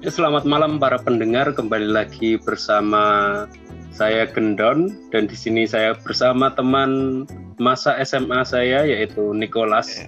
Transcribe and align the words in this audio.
Ya, 0.00 0.08
selamat 0.08 0.48
malam 0.48 0.80
para 0.80 0.96
pendengar, 0.96 1.52
kembali 1.52 1.92
lagi 1.92 2.40
bersama 2.40 3.44
saya 3.92 4.24
Gendon 4.24 4.88
dan 5.12 5.28
di 5.28 5.36
sini 5.36 5.68
saya 5.68 5.92
bersama 5.92 6.48
teman 6.56 7.24
masa 7.60 8.00
SMA 8.00 8.40
saya 8.48 8.88
yaitu 8.88 9.36
Nicholas. 9.36 10.00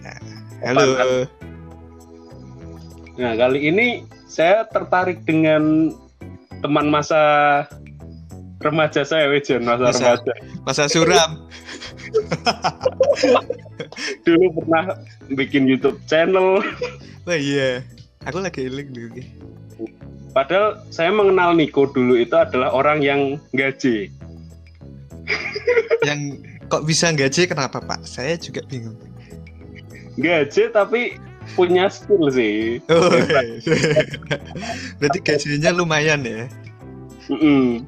Halo. 0.65 0.97
Nah, 3.21 3.37
kali 3.37 3.69
ini 3.69 4.08
saya 4.24 4.65
tertarik 4.72 5.28
dengan 5.28 5.93
teman 6.65 6.88
masa 6.88 7.21
remaja 8.65 9.04
saya, 9.04 9.29
Wejon, 9.29 9.61
masa, 9.61 9.93
Masa- 9.93 10.17
remaja. 10.17 10.35
Masa 10.65 10.83
suram. 10.88 11.31
Dulu 14.24 14.56
pernah 14.56 14.97
bikin 15.37 15.69
YouTube 15.69 16.01
channel. 16.09 16.65
Oh 17.29 17.37
iya. 17.37 17.84
Aku 18.24 18.41
lagi 18.41 18.70
eling 18.70 18.88
dulu. 18.95 19.20
Padahal 20.33 20.81
saya 20.89 21.13
mengenal 21.13 21.53
Niko 21.53 21.85
dulu 21.93 22.17
itu 22.17 22.33
adalah 22.33 22.73
orang 22.73 23.05
yang 23.05 23.21
gaji. 23.53 24.09
Yang 26.09 26.43
kok 26.67 26.83
bisa 26.83 27.15
gaji 27.15 27.47
kenapa 27.47 27.79
Pak? 27.79 28.03
Saya 28.09 28.35
juga 28.35 28.65
bingung. 28.67 28.99
Gaji 30.19 30.73
tapi 30.73 31.15
punya 31.55 31.87
skill 31.93 32.27
sih. 32.33 32.81
Oh, 32.91 33.07
berarti 34.99 35.19
gajinya 35.23 35.71
lumayan 35.71 36.27
ya. 36.27 36.51
Mm-mm. 37.30 37.87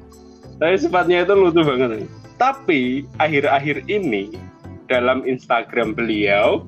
Tapi 0.61 0.75
sifatnya 0.79 1.27
itu 1.27 1.33
lucu 1.35 1.59
banget. 1.59 2.07
Tapi 2.39 3.03
akhir-akhir 3.19 3.83
ini 3.91 4.31
dalam 4.87 5.25
Instagram 5.25 5.97
beliau 5.97 6.63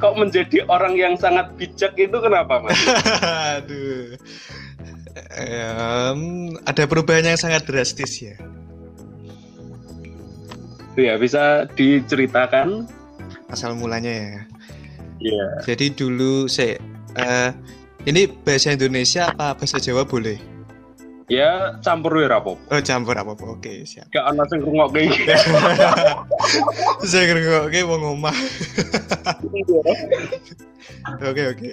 kok 0.00 0.16
menjadi 0.16 0.64
orang 0.66 0.96
yang 0.96 1.14
sangat 1.14 1.52
bijak 1.60 1.92
itu 1.94 2.16
kenapa 2.16 2.64
mas? 2.64 2.74
Aduh. 3.60 4.16
Em, 5.36 6.20
ada 6.64 6.82
perubahan 6.88 7.28
yang 7.28 7.38
sangat 7.38 7.68
drastis 7.68 8.18
ya. 8.24 8.34
ya 10.96 11.14
bisa 11.20 11.68
diceritakan? 11.76 12.88
Asal 13.52 13.76
mulanya 13.76 14.10
ya. 14.10 14.40
Iya. 15.20 15.46
Jadi 15.68 15.92
dulu 15.92 16.48
saya 16.48 16.80
eh, 17.20 17.50
ini 18.08 18.24
bahasa 18.26 18.72
Indonesia 18.72 19.28
apa 19.36 19.52
bahasa 19.60 19.76
Jawa 19.76 20.08
boleh? 20.08 20.49
Ya 21.30 21.78
campur 21.78 22.18
ya 22.18 22.26
rapo. 22.26 22.58
Oh 22.58 22.80
campur 22.82 23.14
apa 23.14 23.38
apa. 23.38 23.44
Oke 23.54 23.86
siap. 23.86 24.10
Gak 24.10 24.34
ana 24.34 24.42
sing 24.50 24.66
ngrungokke 24.66 25.06
iki. 25.06 25.30
Saya 27.10 27.22
ngerti 27.30 27.46
oke 27.70 27.78
mau 27.86 27.98
ngomah. 28.02 28.36
Oke 31.22 31.42
oke. 31.54 31.72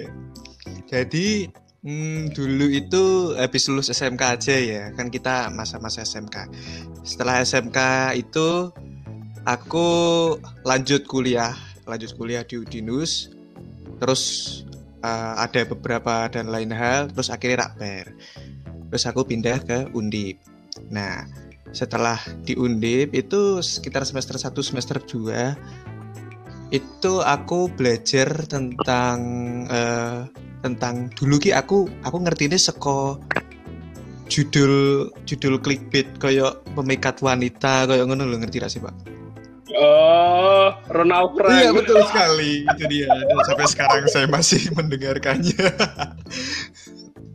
Jadi 0.85 1.49
hmm, 1.81 2.37
dulu 2.37 2.69
itu 2.69 3.33
habis 3.33 3.65
lulus 3.65 3.89
SMK 3.89 4.23
aja 4.37 4.55
ya 4.61 4.83
kan 4.93 5.09
kita 5.09 5.49
masa-masa 5.49 6.05
SMK. 6.05 6.53
Setelah 7.01 7.41
SMK 7.41 8.13
itu 8.13 8.69
aku 9.41 9.87
lanjut 10.69 11.09
kuliah, 11.09 11.57
lanjut 11.89 12.13
kuliah 12.13 12.45
di 12.45 12.61
Udinus. 12.61 13.33
Terus 13.97 14.21
eh, 15.01 15.33
ada 15.33 15.65
beberapa 15.65 16.29
dan 16.29 16.53
lain 16.53 16.69
hal. 16.69 17.09
Terus 17.09 17.33
akhirnya 17.33 17.65
rakber. 17.65 18.13
Terus 18.87 19.03
aku 19.07 19.27
pindah 19.27 19.57
ke 19.63 19.77
Undip. 19.93 20.39
Nah 20.91 21.27
setelah 21.75 22.19
di 22.47 22.55
Undip 22.55 23.11
itu 23.11 23.59
sekitar 23.59 24.07
semester 24.07 24.39
1 24.39 24.55
semester 24.63 24.97
2 25.03 26.71
itu 26.71 27.13
aku 27.23 27.71
belajar 27.71 28.27
tentang 28.47 29.19
eh, 29.71 30.27
tentang 30.59 31.07
dulu 31.15 31.39
ki 31.39 31.55
aku 31.55 31.87
aku 32.03 32.17
ngerti 32.23 32.51
ini 32.51 32.59
seko 32.59 33.19
judul 34.27 35.07
judul 35.23 35.63
clickbait 35.63 36.07
kayak 36.19 36.59
pemikat 36.75 37.23
wanita 37.23 37.87
kayak 37.87 38.03
ngono 38.03 38.27
lo 38.27 38.35
ngerti 38.39 38.59
gak 38.59 38.71
sih 38.71 38.83
pak? 38.83 38.95
Oh, 39.77 40.71
Ronald 40.89 41.35
Frank. 41.35 41.59
Iya 41.59 41.69
betul 41.75 41.99
sekali 42.07 42.63
itu 42.63 42.83
dia 42.87 43.07
dan 43.11 43.37
sampai 43.45 43.67
sekarang 43.67 44.03
saya 44.07 44.27
masih 44.27 44.61
mendengarkannya. 44.77 45.67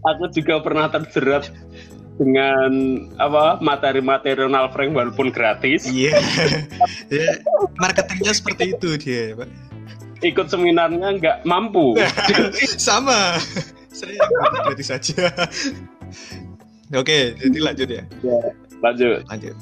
Aku 0.03 0.27
juga 0.35 0.59
pernah 0.59 0.91
terjerat 0.91 1.47
dengan 2.19 2.71
apa 3.17 3.59
materi-materi 3.63 4.45
Ronald 4.45 4.75
Frank 4.75 4.93
walaupun 4.93 5.33
gratis. 5.33 5.89
Iya, 5.89 6.19
Ya, 7.13 7.41
marketingnya 7.81 8.33
seperti 8.37 8.77
itu 8.77 8.91
dia 9.01 9.39
pak. 9.39 9.49
Ikut 10.23 10.47
seminarnya 10.51 11.19
nggak 11.19 11.37
mampu. 11.49 11.99
Sama, 12.79 13.39
saya 13.91 14.23
gratis 14.67 14.89
saja. 14.91 15.31
Oke, 17.01 17.35
jadi 17.41 17.59
lanjut 17.59 17.89
ya. 17.89 18.05
Lanjut. 18.85 19.25
lanjut. 19.27 19.57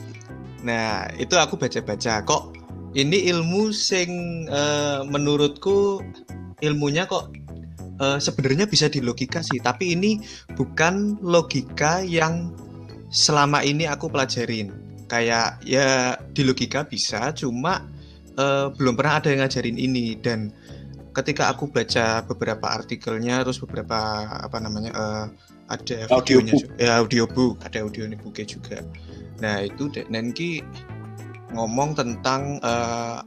Nah, 0.67 1.09
itu 1.17 1.39
aku 1.39 1.57
baca-baca 1.57 2.21
kok 2.27 2.53
ini 2.93 3.31
ilmu 3.31 3.71
sing 3.71 4.11
eh, 4.51 5.01
menurutku 5.07 6.03
ilmunya 6.61 7.07
kok 7.07 7.33
eh, 8.00 8.19
sebenarnya 8.19 8.65
bisa 8.66 8.88
dilogika 8.88 9.44
sih, 9.44 9.61
tapi 9.61 9.94
ini 9.94 10.19
bukan 10.56 11.21
logika 11.21 12.00
yang 12.00 12.50
selama 13.12 13.61
ini 13.61 13.84
aku 13.84 14.09
pelajarin. 14.09 14.72
Kayak 15.11 15.61
ya 15.66 16.15
di 16.33 16.43
logika 16.47 16.87
bisa, 16.89 17.31
cuma 17.37 17.84
eh, 18.34 18.66
belum 18.72 18.97
pernah 18.97 19.21
ada 19.21 19.28
yang 19.31 19.44
ngajarin 19.44 19.77
ini 19.77 20.16
dan 20.19 20.50
ketika 21.10 21.50
aku 21.50 21.66
baca 21.71 22.22
beberapa 22.22 22.66
artikelnya 22.71 23.43
terus 23.43 23.59
beberapa 23.59 24.27
apa 24.31 24.59
namanya 24.62 24.93
eh, 24.94 25.27
ada 25.71 25.97
Audiobook. 26.10 26.66
juga. 26.66 26.75
ya 26.78 26.93
audiobook 27.03 27.55
ada 27.66 27.78
audio 27.83 28.06
booknya 28.19 28.47
juga 28.47 28.78
nah 29.43 29.62
itu 29.62 29.91
Nenki 30.10 30.62
ngomong 31.55 31.99
tentang 31.99 32.62
eh, 32.62 33.19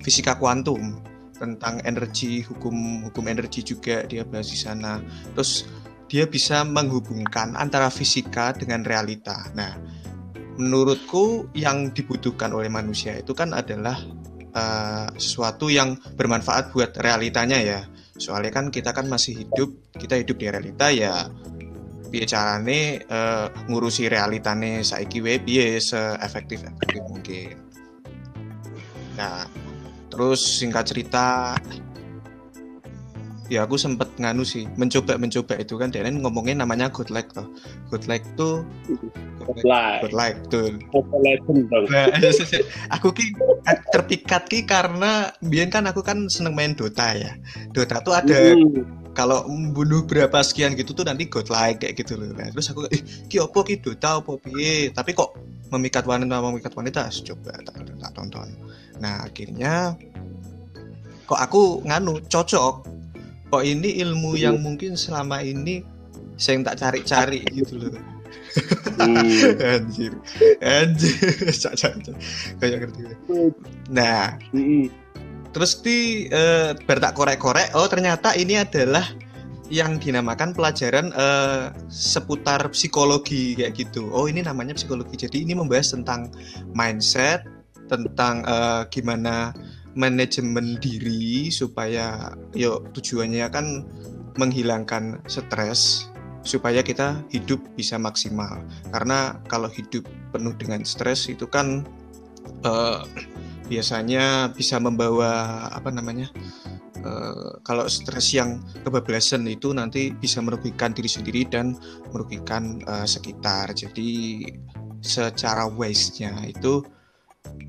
fisika 0.00 0.36
kuantum 0.40 1.00
tentang 1.36 1.80
energi 1.84 2.42
hukum 2.44 3.06
hukum 3.08 3.24
energi 3.28 3.62
juga 3.62 4.02
dia 4.08 4.24
bahas 4.24 4.48
di 4.48 4.58
sana. 4.58 5.00
Terus 5.36 5.68
dia 6.06 6.24
bisa 6.26 6.62
menghubungkan 6.62 7.54
antara 7.58 7.90
fisika 7.90 8.54
dengan 8.54 8.82
realita. 8.86 9.50
Nah 9.54 9.74
menurutku 10.56 11.52
yang 11.52 11.92
dibutuhkan 11.92 12.50
oleh 12.56 12.72
manusia 12.72 13.12
itu 13.20 13.36
kan 13.36 13.52
adalah 13.52 14.00
eh, 14.56 15.06
sesuatu 15.16 15.68
yang 15.68 16.00
bermanfaat 16.16 16.72
buat 16.72 16.96
realitanya 16.98 17.60
ya. 17.60 17.80
Soalnya 18.16 18.48
kan 18.48 18.72
kita 18.72 18.96
kan 18.96 19.06
masih 19.12 19.44
hidup 19.44 19.92
kita 19.92 20.16
hidup 20.16 20.36
di 20.40 20.46
realita 20.48 20.88
ya. 20.88 21.28
Piye 22.06 22.24
carane 22.24 23.04
eh, 23.04 23.46
ngurusi 23.68 24.08
realitane 24.08 24.80
saiki 24.80 25.20
wae 25.20 25.42
piye 25.42 25.76
seefektif 25.82 26.64
efektif 26.64 27.02
mungkin. 27.04 27.54
Nah 29.20 29.65
terus 30.16 30.40
singkat 30.40 30.88
cerita 30.88 31.52
ya 33.52 33.68
aku 33.68 33.76
sempet 33.76 34.08
nganu 34.16 34.42
sih 34.42 34.64
mencoba 34.80 35.20
mencoba 35.20 35.60
itu 35.60 35.76
kan 35.76 35.92
dan 35.92 36.24
ngomongnya 36.24 36.64
namanya 36.64 36.88
good 36.88 37.12
luck 37.12 37.28
toh 37.36 37.44
good 37.92 38.08
luck 38.08 38.24
tuh 38.34 38.64
good 40.00 40.16
luck 40.16 40.34
tuh 40.48 40.72
Mobile 40.90 41.22
Legend 41.22 41.60
dong. 41.70 41.86
Nah, 41.86 42.10
aku 42.98 43.14
ki 43.14 43.30
terpikat 43.94 44.50
ki 44.50 44.66
karena 44.66 45.30
biar 45.38 45.70
kan 45.70 45.86
aku 45.86 46.02
kan 46.02 46.26
seneng 46.26 46.58
main 46.58 46.74
Dota 46.74 47.14
ya. 47.14 47.38
Dota 47.70 48.02
tuh 48.02 48.16
ada 48.16 48.56
Hmm. 48.56 49.05
Kalau 49.16 49.48
membunuh 49.48 50.04
berapa 50.04 50.44
sekian 50.44 50.76
gitu 50.76 50.92
tuh 50.92 51.08
nanti 51.08 51.24
god 51.32 51.48
like 51.48 51.80
kayak 51.80 51.96
gitu 51.96 52.20
loh. 52.20 52.28
Nah, 52.36 52.52
terus 52.52 52.68
aku 52.68 52.84
eh 52.92 53.00
ki 53.32 53.40
opo 53.40 53.64
ki 53.64 53.80
Dota 53.80 54.20
opo 54.20 54.36
piye? 54.36 54.92
Tapi 54.92 55.16
kok 55.16 55.32
memikat 55.72 56.04
wanita 56.04 56.36
memikat 56.44 56.76
wanita 56.76 57.08
coba 57.24 57.56
tak, 57.64 57.80
tak 57.96 58.12
tonton. 58.12 58.52
Nah, 59.00 59.24
akhirnya 59.24 59.96
kok 61.24 61.40
aku 61.40 61.80
nganu 61.88 62.20
cocok. 62.28 62.92
Kok 63.48 63.62
ini 63.64 64.04
ilmu 64.04 64.36
yang 64.36 64.60
mungkin 64.60 65.00
selama 65.00 65.40
ini 65.40 65.80
saya 66.36 66.60
tak 66.60 66.76
cari-cari 66.76 67.40
gitu 67.56 67.80
loh. 67.80 67.96
Hmm. 69.00 69.16
anjir 69.76 70.12
anjir 70.64 71.16
kayak 72.60 72.76
ngerti 72.88 73.00
gue. 73.04 73.16
nah. 73.92 74.36
Terus 75.56 75.80
di 75.80 76.28
eh, 76.28 76.76
bar 76.76 77.00
tak 77.00 77.16
korek-korek 77.16 77.72
oh 77.72 77.88
ternyata 77.88 78.36
ini 78.36 78.60
adalah 78.60 79.08
yang 79.72 79.98
dinamakan 79.98 80.54
pelajaran 80.54 81.10
eh, 81.16 81.72
seputar 81.90 82.70
psikologi 82.70 83.58
kayak 83.58 83.74
gitu. 83.74 84.10
Oh 84.14 84.30
ini 84.30 84.42
namanya 84.44 84.78
psikologi. 84.78 85.18
Jadi 85.18 85.42
ini 85.42 85.58
membahas 85.58 85.90
tentang 85.90 86.30
mindset 86.76 87.42
tentang 87.90 88.46
eh, 88.46 88.82
gimana 88.90 89.50
manajemen 89.96 90.76
diri 90.78 91.48
supaya 91.48 92.36
yuk 92.52 92.92
tujuannya 92.92 93.46
kan 93.48 93.82
menghilangkan 94.36 95.24
stres 95.24 96.12
supaya 96.46 96.84
kita 96.84 97.26
hidup 97.34 97.58
bisa 97.74 97.98
maksimal. 97.98 98.62
Karena 98.94 99.40
kalau 99.50 99.66
hidup 99.66 100.06
penuh 100.30 100.54
dengan 100.54 100.86
stres 100.86 101.26
itu 101.26 101.48
kan 101.50 101.82
eh, 102.62 103.02
biasanya 103.66 104.54
bisa 104.54 104.78
membawa 104.78 105.66
apa 105.70 105.90
namanya 105.90 106.30
uh, 107.02 107.58
kalau 107.62 107.86
stres 107.86 108.32
yang 108.34 108.62
kebablasan 108.86 109.46
itu 109.46 109.74
nanti 109.74 110.14
bisa 110.14 110.42
merugikan 110.42 110.94
diri 110.94 111.10
sendiri 111.10 111.46
dan 111.46 111.76
merugikan 112.10 112.80
uh, 112.86 113.06
sekitar. 113.06 113.74
Jadi 113.74 114.42
secara 115.02 115.68
waste-nya 115.70 116.46
itu 116.48 116.82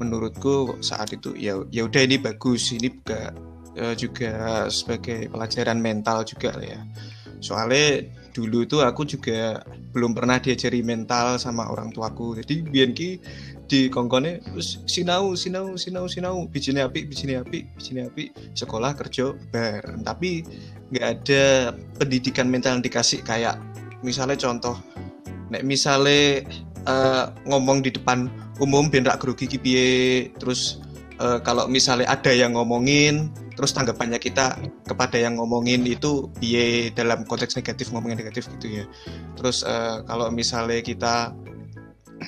menurutku 0.02 0.82
saat 0.82 1.14
itu 1.14 1.38
ya 1.38 1.62
ya 1.70 1.86
udah 1.86 2.02
ini 2.02 2.18
bagus 2.18 2.74
ini 2.74 2.90
juga 2.90 3.34
uh, 3.78 3.96
juga 3.98 4.32
sebagai 4.70 5.30
pelajaran 5.30 5.78
mental 5.82 6.26
juga 6.26 6.54
ya. 6.62 6.82
Soalnya 7.38 8.10
dulu 8.38 8.62
itu 8.62 8.78
aku 8.86 9.01
juga 9.10 9.66
belum 9.89 10.13
pernah 10.13 10.38
diajari 10.38 10.86
mental 10.86 11.42
sama 11.42 11.66
orang 11.74 11.89
tuaku. 11.89 12.38
Jadi 12.38 12.62
bianki 12.62 13.18
di 13.66 13.89
kongkone 13.89 14.45
sinau 14.86 15.34
sinau 15.34 15.74
sinau 15.74 16.06
sinau 16.06 16.45
bijine 16.45 16.86
api 16.86 17.10
bijine 17.10 17.42
api 17.42 17.66
bijine 17.74 18.06
api 18.06 18.30
sekolah 18.54 18.94
kerja 18.94 19.34
bar. 19.50 19.81
Tapi 20.06 20.45
nggak 20.94 21.07
ada 21.18 21.74
pendidikan 21.98 22.45
mental 22.45 22.78
yang 22.78 22.86
dikasih 22.86 23.25
kayak 23.25 23.57
misalnya 24.06 24.38
contoh 24.38 24.78
nek 25.50 25.66
misalnya 25.66 26.45
uh, 26.86 27.33
ngomong 27.50 27.81
di 27.81 27.90
depan 27.90 28.30
umum 28.62 28.88
biar 28.88 29.10
rak 29.10 29.25
grogi 29.25 29.50
kipiye 29.50 30.30
terus 30.38 30.80
uh, 31.19 31.42
kalau 31.42 31.66
misalnya 31.66 32.07
ada 32.07 32.31
yang 32.31 32.54
ngomongin 32.54 33.31
terus 33.57 33.74
tanggapannya 33.74 34.21
kita 34.21 34.56
kepada 34.86 35.18
yang 35.18 35.42
ngomongin 35.42 35.81
itu 35.89 36.30
piye 36.38 36.94
dalam 36.94 37.25
konteks 37.25 37.57
negatif 37.57 37.89
ngomongin 37.89 38.21
negatif 38.21 38.45
gitu 38.57 38.81
ya. 38.81 38.86
Terus 39.33 39.65
uh, 39.65 40.06
kalau 40.06 40.30
misalnya 40.30 40.80
kita 40.86 41.33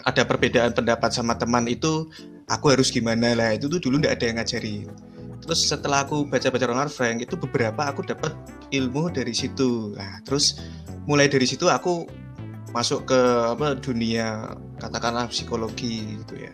ada 0.05 0.21
perbedaan 0.25 0.73
pendapat 0.73 1.13
sama 1.13 1.37
teman 1.37 1.69
itu 1.69 2.09
aku 2.49 2.73
harus 2.73 2.89
gimana? 2.89 3.37
Lah 3.37 3.53
itu 3.53 3.69
tuh 3.69 3.77
dulu 3.77 4.01
nggak 4.01 4.17
ada 4.17 4.25
yang 4.25 4.37
ngajarin 4.41 4.89
terus 5.39 5.65
setelah 5.65 6.05
aku 6.05 6.29
baca-baca 6.29 6.67
Ronald 6.67 6.93
Frank 6.93 7.25
itu 7.25 7.33
beberapa 7.39 7.89
aku 7.89 8.05
dapat 8.05 8.35
ilmu 8.69 9.09
dari 9.09 9.33
situ. 9.33 9.95
Nah 9.97 10.21
terus 10.21 10.61
mulai 11.09 11.25
dari 11.25 11.49
situ 11.49 11.65
aku 11.65 12.05
masuk 12.69 13.09
ke 13.09 13.19
apa 13.57 13.73
dunia 13.81 14.53
katakanlah 14.77 15.25
psikologi 15.33 16.21
gitu 16.21 16.37
ya 16.37 16.53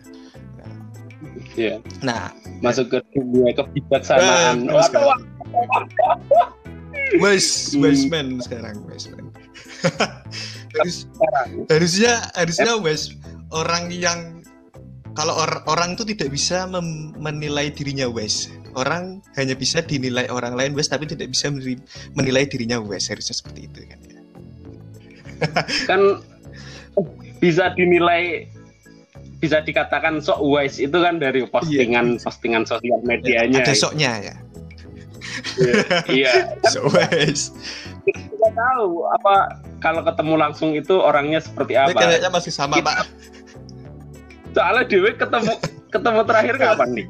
nah, 1.54 1.60
yeah. 1.60 1.78
nah 2.02 2.22
masuk 2.64 2.90
ke 2.90 2.98
dunia 3.14 3.54
kebijaksanaan. 3.54 4.66
Eh, 4.66 4.74
wise 7.22 7.76
wise 7.78 8.04
man 8.10 8.42
sekarang 8.42 8.82
wise 8.90 9.06
man 9.14 9.30
harus 10.76 11.06
harusnya 11.70 12.12
harusnya 12.34 12.72
wise 12.82 13.14
orang 13.54 13.88
yang 13.94 14.42
kalau 15.16 15.32
or, 15.32 15.64
orang 15.70 15.96
itu 15.96 16.04
tidak 16.12 16.34
bisa 16.34 16.68
menilai 17.16 17.72
dirinya 17.72 18.10
wise 18.10 18.52
orang 18.76 19.24
hanya 19.40 19.56
bisa 19.56 19.80
dinilai 19.80 20.28
orang 20.28 20.58
lain 20.58 20.76
wise 20.76 20.90
tapi 20.92 21.08
tidak 21.08 21.32
bisa 21.32 21.48
menilai 22.12 22.44
dirinya 22.44 22.76
wise 22.82 23.08
harusnya 23.08 23.32
seperti 23.32 23.70
itu 23.70 23.80
kan 23.88 23.98
ya. 24.04 24.20
Kan 25.84 26.00
bisa 27.40 27.72
dinilai 27.76 28.48
bisa 29.46 29.62
dikatakan 29.62 30.18
sok 30.18 30.42
wise 30.42 30.82
itu 30.82 30.98
kan 30.98 31.22
dari 31.22 31.46
postingan 31.46 32.18
iya. 32.18 32.22
postingan 32.26 32.66
sosial 32.66 32.98
medianya 33.06 33.62
ada 33.62 33.74
soknya 33.78 34.12
ya? 34.18 34.34
Iya. 36.10 36.32
So 36.74 36.90
wise. 36.90 37.54
Kita 38.06 38.48
tahu 38.50 39.06
apa 39.14 39.62
kalau 39.78 40.02
ketemu 40.02 40.34
langsung 40.34 40.74
itu 40.74 40.98
orangnya 40.98 41.38
seperti 41.38 41.78
apa. 41.78 41.94
kayaknya 41.94 42.30
masih 42.30 42.50
sama 42.50 42.82
Kita, 42.82 42.90
pak. 42.90 43.06
Soalnya 44.50 44.82
Dewi 44.90 45.10
ketemu 45.14 45.54
ketemu 45.94 46.20
terakhir 46.26 46.54
kapan 46.58 46.88
nih? 46.98 47.06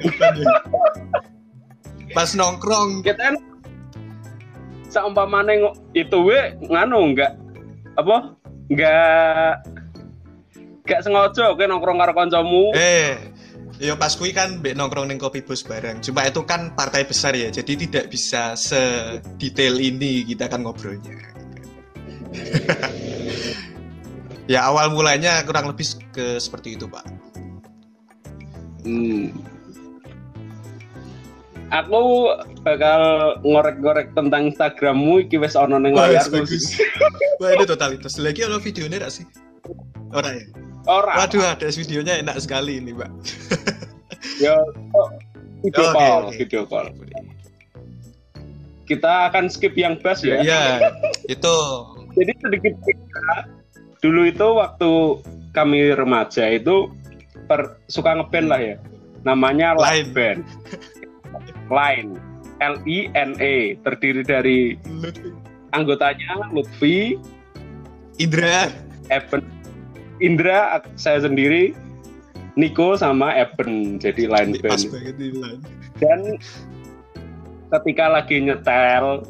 Pas 2.13 2.31
nongkrong. 2.37 3.01
Kita 3.01 3.33
kan 3.33 3.37
seumpama 4.93 5.41
itu 5.97 6.19
we 6.21 6.41
nganu 6.69 7.17
enggak 7.17 7.33
apa? 7.97 8.37
Enggak 8.69 9.76
gak 10.87 11.03
sengaja 11.03 11.53
oke 11.53 11.67
nongkrong 11.67 11.99
karo 11.99 12.13
kancamu. 12.15 12.71
Eh, 12.73 13.19
ya 13.83 13.99
pas 13.99 14.15
kui 14.15 14.31
kan 14.31 14.63
mbek 14.63 14.79
nongkrong 14.79 15.11
ning 15.11 15.19
kopi 15.19 15.43
bos 15.43 15.67
bareng. 15.67 15.99
Cuma 16.01 16.25
itu 16.25 16.41
kan 16.47 16.73
partai 16.73 17.03
besar 17.05 17.35
ya, 17.35 17.51
jadi 17.51 17.73
tidak 17.75 18.05
bisa 18.09 18.55
sedetail 18.55 19.77
ini 19.83 20.23
kita 20.25 20.47
kan 20.47 20.63
ngobrolnya. 20.63 21.13
ya 24.53 24.71
awal 24.71 24.95
mulanya 24.95 25.43
kurang 25.43 25.67
lebih 25.69 25.85
ke 26.15 26.39
seperti 26.39 26.79
itu, 26.79 26.87
Pak. 26.87 27.05
Hmm. 28.87 29.35
Aku 31.75 32.31
bakal 32.63 33.35
ngorek-ngorek 33.43 34.15
tentang 34.15 34.55
Instagrammu 34.55 35.27
iki 35.27 35.35
wis 35.35 35.59
ana 35.59 35.83
ning 35.83 35.99
layar. 35.99 36.23
Wah, 37.43 37.51
ini 37.59 37.65
totalitas. 37.67 38.23
Lagi 38.23 38.47
ada 38.47 38.63
videonya 38.63 39.03
gak 39.03 39.11
sih? 39.11 39.27
Ora 40.15 40.31
ya? 40.31 40.47
Ora. 40.87 41.27
Waduh, 41.27 41.59
ada 41.59 41.69
videonya 41.69 42.23
enak 42.23 42.39
sekali 42.39 42.79
ini, 42.79 42.95
Mbak. 42.95 43.11
ya, 44.45 44.55
oh, 44.95 45.09
video 45.67 45.83
oh, 45.83 45.93
call, 45.93 46.23
okay, 46.31 46.37
video 46.47 46.63
call. 46.67 46.87
Kita 48.87 49.31
akan 49.31 49.51
skip 49.51 49.75
yang 49.75 49.99
bass 49.99 50.23
ya. 50.23 50.39
Iya, 50.39 50.95
itu. 51.35 51.57
Jadi 52.15 52.33
sedikit 52.39 52.75
dulu 54.01 54.31
itu 54.31 54.47
waktu 54.55 54.91
kami 55.51 55.91
remaja 55.99 56.47
itu 56.53 56.93
per, 57.51 57.83
suka 57.91 58.15
ngeband 58.15 58.47
lah 58.47 58.61
ya 58.63 58.77
namanya 59.27 59.75
Line 59.75 60.11
Band 60.15 60.41
Line 61.67 62.15
L 62.63 62.77
I 62.87 63.11
N 63.19 63.35
E 63.43 63.75
terdiri 63.83 64.23
dari 64.23 64.79
anggotanya 65.75 66.47
Lutfi 66.55 67.19
Indra 68.23 68.71
Evan 69.11 69.56
Indra 70.21 70.81
saya 70.97 71.25
sendiri 71.25 71.77
Nico 72.57 72.97
sama 72.97 73.37
Eben 73.37 74.01
jadi 74.01 74.25
line 74.25 74.57
band. 74.65 74.89
dan 76.01 76.21
ketika 77.73 78.09
lagi 78.09 78.41
nyetel 78.41 79.25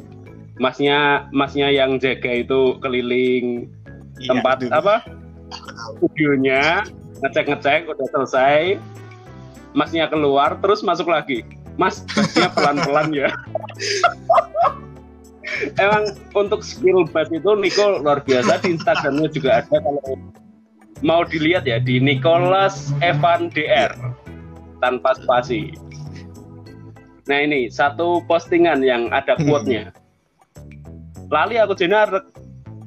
masnya 0.59 1.27
masnya 1.35 1.67
yang 1.69 1.99
jaga 1.99 2.43
itu 2.43 2.79
keliling 2.79 3.67
iya, 4.19 4.29
tempat 4.31 4.63
aduh. 4.63 4.71
apa? 4.79 4.95
Studionya 5.99 6.87
ngecek 7.23 7.45
ngecek 7.51 7.81
udah 7.91 8.07
selesai. 8.15 8.79
Masnya 9.75 10.07
keluar 10.09 10.57
terus 10.63 10.81
masuk 10.81 11.11
lagi. 11.11 11.43
Mas 11.77 12.01
bassnya 12.09 12.49
pelan 12.55 12.79
pelan 12.81 13.07
ya. 13.13 13.29
Emang 15.83 16.11
untuk 16.35 16.65
skill 16.65 17.07
bass 17.11 17.29
itu 17.29 17.51
Nico 17.59 18.01
luar 18.01 18.23
biasa 18.25 18.59
di 18.63 18.75
Instagramnya 18.75 19.29
juga 19.31 19.63
ada 19.63 19.77
kalau 19.79 20.01
mau 21.05 21.21
dilihat 21.21 21.65
ya 21.69 21.77
di 21.77 22.01
Nicholas 22.01 22.93
Evan 23.05 23.53
DR 23.53 23.93
tanpa 24.81 25.17
spasi. 25.17 25.73
Nah 27.27 27.43
ini 27.43 27.67
satu 27.67 28.23
postingan 28.25 28.81
yang 28.81 29.11
ada 29.11 29.35
quote-nya. 29.35 29.91
Lali 31.27 31.59
aku 31.59 31.75
jenar 31.75 32.23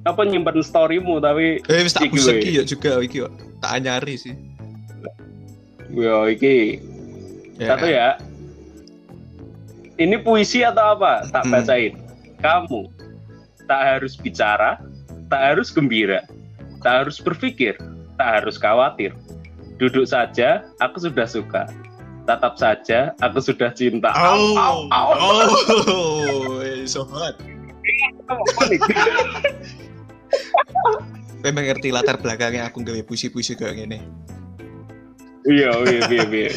apa 0.08 0.22
nyimpen 0.24 0.64
storymu 0.64 1.20
tapi 1.20 1.60
eh 1.60 1.80
wis 1.84 1.92
tak 1.92 2.08
ya 2.40 2.64
juga 2.64 3.04
iki 3.04 3.20
tak 3.60 3.84
nyari 3.84 4.16
sih. 4.16 4.34
Yo 5.92 6.24
iki. 6.30 6.80
Yeah. 7.60 7.76
Satu 7.76 7.86
ya. 7.86 8.08
Ini 10.00 10.16
puisi 10.24 10.64
atau 10.64 10.96
apa? 10.96 11.28
Tak 11.28 11.44
hmm. 11.44 11.52
bacain. 11.52 11.92
Kamu 12.40 12.88
tak 13.68 13.80
harus 13.84 14.16
bicara, 14.16 14.80
tak 15.28 15.40
harus 15.52 15.68
gembira, 15.68 16.24
tak 16.80 17.04
harus 17.04 17.20
berpikir, 17.20 17.76
tak 18.20 18.44
harus 18.44 18.60
khawatir. 18.60 19.16
Duduk 19.80 20.04
saja, 20.04 20.68
aku 20.76 21.08
sudah 21.08 21.24
suka. 21.24 21.64
Tetap 22.28 22.60
saja, 22.60 23.16
aku 23.24 23.40
sudah 23.40 23.72
cinta. 23.72 24.12
Oh, 24.12 24.60
au, 24.60 24.76
au, 24.92 25.08
au. 25.16 25.32
oh, 26.60 26.60
so 26.84 27.00
hot. 27.08 27.32
Latar 31.88 32.20
belakangnya 32.20 32.68
aku 32.68 32.84
gawe 32.84 33.00
puisi-puisi 33.08 33.56
kayak 33.56 33.88
gini. 33.88 33.98
Iya, 35.48 35.72
iya, 35.88 36.02
iya, 36.12 36.24
iya. 36.28 36.52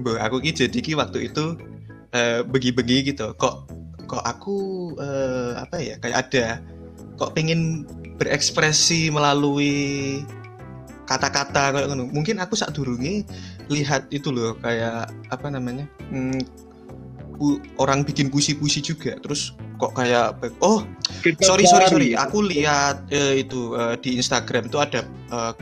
Bu, 0.00 0.16
aku 0.16 0.40
ki 0.40 0.56
jadi 0.56 0.78
ki 0.80 0.96
waktu 0.96 1.28
itu 1.28 1.60
uh, 2.16 2.40
begi-begi 2.48 3.12
gitu. 3.12 3.36
Kok 3.36 3.68
kok 4.08 4.24
aku 4.24 4.56
uh, 4.96 5.60
apa 5.60 5.76
ya 5.84 6.00
kayak 6.00 6.16
ada 6.26 6.64
kok 7.20 7.36
pengen 7.36 7.84
berekspresi 8.16 9.12
melalui 9.12 10.24
kata-kata 11.04 11.76
kayak 11.76 11.86
gitu. 11.92 12.08
Mungkin 12.08 12.40
aku 12.40 12.56
saat 12.56 12.72
durungi 12.72 13.28
lihat 13.68 14.08
itu 14.08 14.32
loh 14.32 14.56
kayak 14.64 15.12
apa 15.28 15.46
namanya? 15.52 15.84
Hmm, 16.08 16.40
orang 17.80 18.04
bikin 18.04 18.28
puisi-puisi 18.28 18.84
juga 18.84 19.16
terus 19.24 19.56
kok 19.80 19.96
kayak 19.96 20.36
oh 20.60 20.84
sorry 21.40 21.64
sorry 21.64 21.86
sorry 21.88 22.10
aku 22.12 22.44
lihat 22.44 23.00
uh, 23.08 23.32
itu 23.32 23.72
uh, 23.72 23.96
di 23.96 24.20
Instagram 24.20 24.68
itu 24.68 24.76
ada 24.76 25.08
uh, 25.32 25.56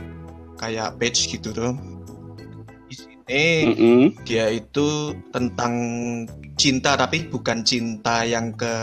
kayak 0.59 0.99
page 0.99 1.31
gitu 1.31 1.55
tuh 1.55 1.71
ini 3.29 3.69
Mm-mm. 3.69 4.01
dia 4.25 4.49
itu 4.49 5.13
tentang 5.29 5.73
cinta 6.55 6.97
tapi 6.97 7.23
bukan 7.25 7.61
cinta 7.61 8.25
yang 8.25 8.51
ke 8.51 8.73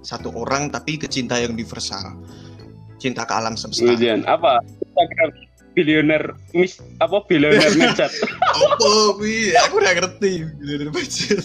satu 0.00 0.30
orang 0.32 0.70
tapi 0.70 0.96
ke 0.96 1.04
cinta 1.04 1.36
yang 1.36 1.52
universal 1.52 2.14
cinta 2.96 3.26
ke 3.26 3.32
alam 3.32 3.54
semesta 3.54 3.82
Kemudian 3.84 4.22
apa? 4.24 4.62
Instagram 4.62 5.30
bilioner 5.70 6.22
mis 6.52 6.78
apa 6.98 7.22
bilioner 7.24 7.70
mecat. 7.78 8.10
apa 8.42 8.88
wi 9.16 9.54
aku 9.56 9.74
udah 9.78 9.92
ngerti 9.96 10.32
Bilioner 10.56 10.88
budget. 10.90 11.40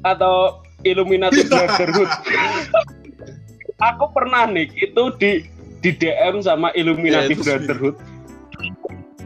atau 0.00 0.58
Illuminati 0.80 1.44
Brotherhood. 1.44 2.08
Aku 3.78 4.08
pernah 4.12 4.44
nih 4.44 4.68
itu 4.74 5.02
di 5.16 5.44
di 5.80 5.90
DM 5.92 6.40
sama 6.40 6.72
Illuminati 6.72 7.32
Ya. 7.32 7.40
Brotherhood. 7.40 7.96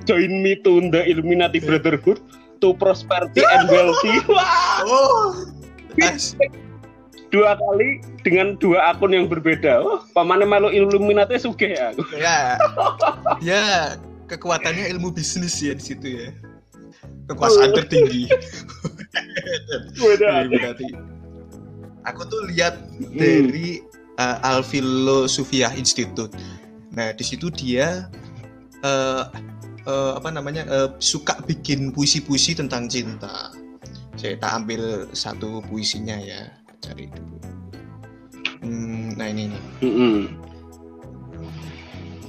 Join 0.05 0.45
me 0.45 0.57
to 0.61 0.93
the 0.93 1.03
Illuminati 1.09 1.61
Brotherhood 1.61 2.21
to 2.61 2.77
prosperity 2.77 3.41
and 3.41 3.69
wealthy. 3.69 4.21
Wah, 4.29 4.85
oh 4.85 5.33
dua 7.35 7.59
kali 7.59 7.99
dengan 8.23 8.55
dua 8.63 8.95
akun 8.95 9.11
yang 9.11 9.27
berbeda. 9.27 9.83
Oh, 9.83 10.07
pamane 10.15 10.47
malu 10.47 10.71
Illuminati 10.71 11.35
sugih 11.35 11.75
ya. 11.75 11.91
ya 12.15 12.39
ya 13.43 13.65
kekuatannya 14.31 14.87
ilmu 14.95 15.11
bisnis 15.11 15.59
ya 15.59 15.75
di 15.75 15.83
situ 15.83 16.07
ya 16.15 16.31
kekuasaan 17.27 17.75
tertinggi 17.75 18.31
Beda. 19.99 20.47
Illuminati. 20.47 20.87
aku 22.07 22.23
tuh 22.31 22.41
lihat 22.55 22.79
Hmm. 22.95 23.11
dari 23.19 23.83
uh, 24.23 24.39
Alfilo 24.47 25.27
Sufia 25.27 25.75
Institute. 25.75 26.31
Nah, 26.95 27.11
di 27.11 27.25
situ 27.27 27.51
dia 27.51 28.07
uh, 28.87 29.27
uh, 29.87 30.19
apa 30.19 30.29
namanya 30.33 30.63
uh, 30.69 30.89
suka 31.01 31.41
bikin 31.45 31.93
puisi-puisi 31.93 32.57
tentang 32.57 32.89
cinta. 32.89 33.53
Saya 34.15 34.39
tak 34.39 34.65
ambil 34.65 35.11
satu 35.11 35.61
puisinya 35.67 36.17
ya, 36.17 36.49
cari 36.79 37.11
dulu. 37.11 37.37
Hmm, 38.65 39.13
nah 39.19 39.29
ini 39.29 39.53
nih. 39.53 39.63
Mm-mm. 39.85 40.17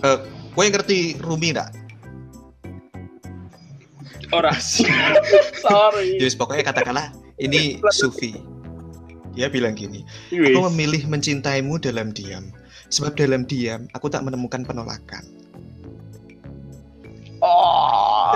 Uh, 0.03 0.19
Gue 0.55 0.71
ngerti 0.71 1.19
Rumi 1.19 1.51
nggak? 1.51 1.71
Ora. 4.31 4.55
Sorry. 5.63 6.15
Jadi 6.21 6.35
pokoknya 6.39 6.63
katakanlah 6.63 7.11
ini 7.39 7.83
Sufi. 7.91 8.39
Dia 9.35 9.51
bilang 9.51 9.75
gini. 9.75 10.07
Aku 10.31 10.71
memilih 10.71 11.11
mencintaimu 11.11 11.75
dalam 11.83 12.15
diam, 12.15 12.55
sebab 12.87 13.19
dalam 13.19 13.43
diam 13.43 13.83
aku 13.91 14.07
tak 14.07 14.23
menemukan 14.23 14.63
penolakan. 14.63 15.27
Oh. 17.45 18.33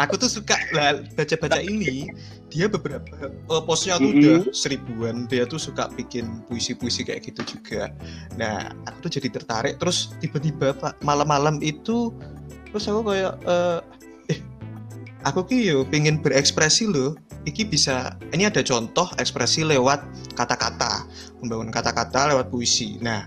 Aku 0.00 0.16
tuh 0.16 0.30
suka 0.30 0.56
lah 0.72 1.04
baca-baca 1.18 1.60
ini. 1.60 2.08
Dia 2.48 2.68
beberapa 2.68 3.32
oh, 3.48 3.60
postnya 3.64 4.00
tuh 4.00 4.08
Mm-mm. 4.08 4.20
udah 4.20 4.38
seribuan. 4.54 5.28
Dia 5.28 5.44
tuh 5.44 5.60
suka 5.60 5.88
bikin 5.92 6.44
puisi-puisi 6.48 7.04
kayak 7.04 7.28
gitu 7.28 7.58
juga. 7.58 7.92
Nah, 8.40 8.72
aku 8.88 9.08
tuh 9.08 9.20
jadi 9.20 9.28
tertarik. 9.28 9.76
Terus 9.76 10.16
tiba-tiba 10.20 10.72
pak 10.76 10.96
malam-malam 11.04 11.60
itu, 11.60 12.12
terus 12.72 12.88
aku 12.88 13.12
kayak, 13.12 13.36
eh, 13.44 13.80
eh 14.36 14.40
aku 15.28 15.44
ki 15.48 15.72
yo 15.72 15.84
pengen 15.88 16.20
berekspresi 16.20 16.88
loh. 16.88 17.16
Iki 17.42 17.74
bisa, 17.74 18.14
ini 18.30 18.46
ada 18.46 18.62
contoh 18.62 19.10
ekspresi 19.18 19.66
lewat 19.66 19.98
kata-kata, 20.38 21.04
membangun 21.42 21.74
kata-kata 21.74 22.30
lewat 22.30 22.54
puisi. 22.54 23.02
Nah, 23.02 23.26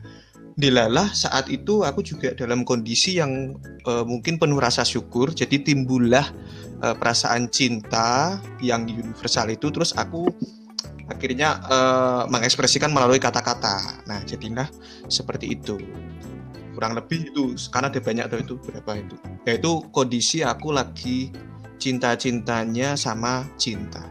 dilalah 0.56 1.12
saat 1.12 1.52
itu 1.52 1.84
aku 1.84 2.00
juga 2.00 2.32
dalam 2.32 2.64
kondisi 2.64 3.20
yang 3.20 3.60
eh, 3.84 4.06
mungkin 4.08 4.40
penuh 4.40 4.58
rasa 4.60 4.88
syukur. 4.88 5.36
Jadi 5.36 5.62
timbullah 5.62 6.26
eh, 6.80 6.96
perasaan 6.96 7.52
cinta 7.52 8.40
yang 8.64 8.88
universal 8.88 9.52
itu 9.52 9.68
terus 9.70 9.92
aku 9.96 10.32
akhirnya 11.12 11.60
eh, 11.68 12.24
mengekspresikan 12.32 12.90
melalui 12.90 13.20
kata-kata. 13.20 14.08
Nah 14.08 14.24
jadilah 14.24 14.68
seperti 15.12 15.60
itu. 15.60 15.76
Kurang 16.76 16.96
lebih 16.96 17.32
itu 17.32 17.56
karena 17.72 17.88
ada 17.88 18.00
banyak 18.04 18.26
tuh 18.32 18.40
itu 18.40 18.56
berapa 18.60 18.92
itu. 19.00 19.16
Yaitu 19.48 19.72
kondisi 19.92 20.44
aku 20.44 20.72
lagi 20.76 21.32
cinta-cintanya 21.80 22.96
sama 22.96 23.48
cinta. 23.60 24.08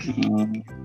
Hmm. 0.00 0.79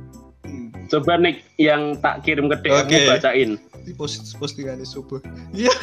Coba 0.85 1.17
nih 1.17 1.41
yang 1.57 1.97
tak 1.97 2.21
kirim 2.21 2.45
ke 2.51 2.57
DM 2.61 2.77
Oke. 2.85 2.99
bacain. 3.09 3.51
di 3.85 3.93
post 3.93 4.33
postingan 4.41 4.81
subuh. 4.81 5.21
Iya. 5.53 5.73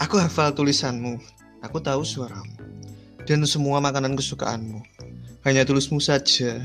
Aku 0.00 0.16
hafal 0.20 0.52
tulisanmu. 0.52 1.20
Aku 1.60 1.80
tahu 1.80 2.04
suaramu. 2.04 2.56
Dan 3.28 3.44
semua 3.44 3.80
makanan 3.84 4.16
kesukaanmu. 4.16 4.80
Hanya 5.44 5.64
tulismu 5.64 6.00
saja. 6.00 6.60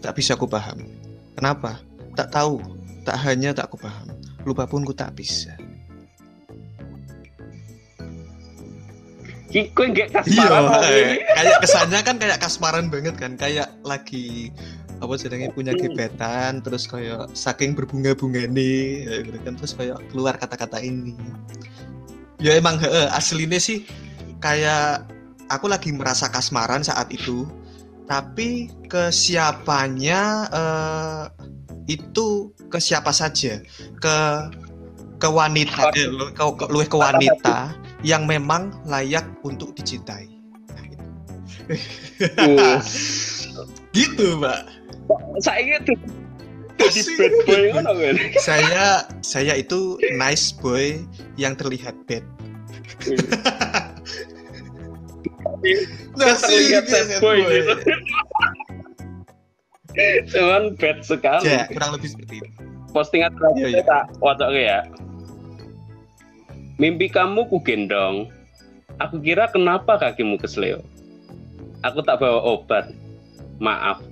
Tak 0.00 0.16
bisa 0.16 0.36
ku 0.36 0.48
paham. 0.48 0.84
Kenapa? 1.36 1.80
Tak 2.16 2.32
tahu. 2.32 2.60
Tak 3.04 3.16
hanya 3.24 3.52
tak 3.52 3.68
ku 3.72 3.76
paham. 3.76 4.08
Lupa 4.44 4.64
pun 4.64 4.84
ku 4.84 4.96
tak 4.96 5.12
bisa. 5.16 5.56
Ki 9.50 9.66
kowe 9.74 9.82
nggak 9.82 10.14
iya 10.14 10.46
kasmaran 10.46 10.62
ini. 10.78 11.16
kayak 11.26 11.58
kesannya 11.58 12.00
kan 12.06 12.16
kayak 12.22 12.38
kasmaran 12.38 12.86
banget 12.86 13.14
kan. 13.18 13.34
Kayak 13.34 13.68
lagi 13.82 14.54
apa 15.00 15.16
sedangnya 15.16 15.48
punya 15.50 15.72
gebetan 15.72 16.60
terus 16.60 16.84
kayak 16.84 17.32
saking 17.32 17.72
berbunga-bunga 17.72 18.44
nih 18.44 19.08
gitu 19.24 19.38
kan 19.40 19.56
terus 19.56 19.72
kayak 19.72 19.96
keluar 20.12 20.36
kata-kata 20.36 20.76
ini. 20.84 21.16
Ya 22.40 22.56
emang 22.56 22.76
heeh, 22.80 23.08
aslinya 23.12 23.56
sih 23.56 23.88
kayak 24.44 25.08
aku 25.48 25.72
lagi 25.72 25.92
merasa 25.92 26.28
kasmaran 26.28 26.84
saat 26.84 27.08
itu 27.12 27.48
tapi 28.04 28.68
ke 28.90 29.08
siapanya 29.08 30.50
eh, 30.52 31.24
itu 31.88 32.52
ke 32.68 32.76
siapa 32.76 33.10
saja? 33.10 33.62
Ke 34.02 34.16
ke 35.20 35.28
wanita 35.28 35.92
eh, 35.96 36.08
lu- 36.08 36.32
ke, 36.32 36.42
ke, 36.56 36.64
ke 36.88 36.96
wanita 36.96 37.76
yang 38.00 38.24
memang 38.24 38.72
layak 38.88 39.28
untuk 39.44 39.76
dicintai. 39.76 40.32
Nah, 40.72 40.84
gitu. 40.88 41.06
Uh, 42.40 42.80
gitu 43.96 44.40
mbak 44.40 44.79
Saya 45.42 45.80
itu 45.80 45.94
jadi 46.80 47.00
bad 47.20 47.34
boy 47.44 47.62
ngono 47.76 47.92
kan. 47.92 48.16
saya 48.40 48.84
saya 49.20 49.52
itu 49.60 50.00
nice 50.16 50.56
boy 50.56 50.96
yang 51.36 51.52
terlihat 51.52 51.92
bad 52.08 52.24
terlihat 56.16 56.84
sad 56.88 57.08
boy 57.20 57.38
gitu. 57.44 57.74
Cuman 60.32 60.62
bad 60.78 60.98
sekali. 61.04 61.50
ya 61.50 61.66
kurang 61.68 61.90
lebih 61.98 62.08
seperti 62.14 62.40
itu 62.40 62.50
Postingan 62.90 63.30
Iya, 63.30 63.38
terakhir 63.38 63.66
iya. 63.70 63.82
tak 63.86 64.04
wacok 64.18 64.50
ya. 64.50 64.78
Mimpi 66.80 67.06
kamu 67.06 67.46
ku 67.46 67.62
gendong. 67.62 68.26
Aku 68.98 69.22
kira 69.22 69.46
kenapa 69.46 69.94
kakimu 69.94 70.36
kesleo. 70.42 70.82
Aku 71.86 72.02
tak 72.02 72.18
bawa 72.18 72.42
obat. 72.42 72.90
Maaf. 73.62 74.09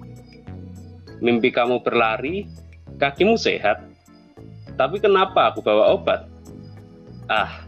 Mimpi 1.19 1.51
kamu 1.51 1.83
berlari, 1.83 2.47
kakimu 2.99 3.35
sehat. 3.35 3.83
Tapi 4.79 5.03
kenapa 5.03 5.51
aku 5.51 5.63
bawa 5.63 5.91
obat? 5.95 6.31
Ah, 7.27 7.67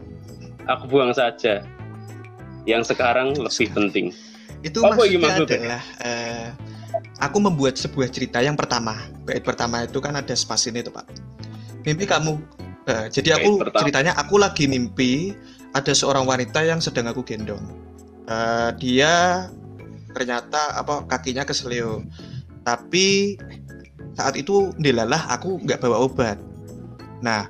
aku 0.71 0.87
buang 0.87 1.11
saja. 1.11 1.67
Yang 2.65 2.95
sekarang 2.95 3.35
lebih 3.35 3.69
penting. 3.73 4.15
itu 4.61 4.77
Apa 4.85 4.93
maksudnya 4.93 5.21
maksudnya? 5.25 5.57
adalah 5.57 5.83
eh, 6.05 6.47
aku 7.17 7.41
membuat 7.41 7.81
sebuah 7.81 8.13
cerita 8.13 8.45
yang 8.45 8.61
pertama 8.61 8.93
bait 9.25 9.41
pertama 9.41 9.89
itu 9.89 9.97
kan 10.05 10.13
ada 10.13 10.37
spasi 10.37 10.69
ini 10.69 10.85
tuh 10.85 10.93
pak 10.93 11.09
mimpi 11.81 12.05
kamu 12.05 12.37
Eh, 12.89 13.07
jadi 13.13 13.37
aku 13.37 13.61
ceritanya 13.77 14.17
aku 14.17 14.41
lagi 14.41 14.65
mimpi 14.65 15.37
ada 15.77 15.93
seorang 15.93 16.25
wanita 16.25 16.65
yang 16.65 16.81
sedang 16.81 17.13
aku 17.13 17.21
gendong 17.23 17.61
Eh, 18.31 18.71
dia 18.79 19.47
ternyata 20.15 20.75
apa 20.79 21.03
kakinya 21.07 21.43
keselio 21.43 22.03
tapi 22.65 23.37
saat 24.15 24.37
itu 24.37 24.75
dilalah 24.77 25.31
aku 25.33 25.61
nggak 25.65 25.81
bawa 25.81 26.05
obat. 26.05 26.37
Nah 27.25 27.49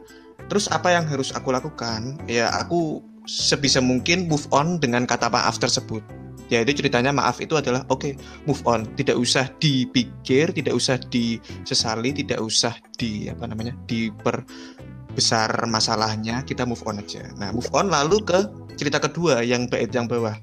terus 0.50 0.66
apa 0.70 0.94
yang 0.94 1.06
harus 1.06 1.34
aku 1.34 1.50
lakukan? 1.50 2.18
Ya 2.26 2.50
aku 2.50 3.02
sebisa 3.26 3.78
mungkin 3.78 4.26
move 4.26 4.46
on 4.50 4.78
dengan 4.82 5.06
kata 5.06 5.30
maaf 5.30 5.58
tersebut. 5.58 6.02
Ya 6.50 6.66
itu 6.66 6.82
ceritanya 6.82 7.14
maaf 7.14 7.38
itu 7.38 7.54
adalah 7.54 7.86
oke 7.86 8.18
move 8.46 8.62
on. 8.66 8.82
Tidak 8.98 9.14
usah 9.14 9.46
dipikir 9.62 10.50
tidak 10.50 10.74
usah 10.74 10.98
disesali 10.98 12.10
tidak 12.10 12.42
usah 12.42 12.74
di 12.98 13.30
apa 13.30 13.46
namanya 13.46 13.74
diperbesar 13.86 15.66
masalahnya. 15.70 16.42
Kita 16.42 16.66
move 16.66 16.82
on 16.86 16.98
aja. 16.98 17.22
Nah 17.38 17.54
move 17.54 17.70
on 17.70 17.86
lalu 17.86 18.18
ke 18.26 18.38
cerita 18.74 18.98
kedua 18.98 19.46
yang 19.46 19.70
bait 19.70 19.94
yang 19.94 20.10
bawah. 20.10 20.34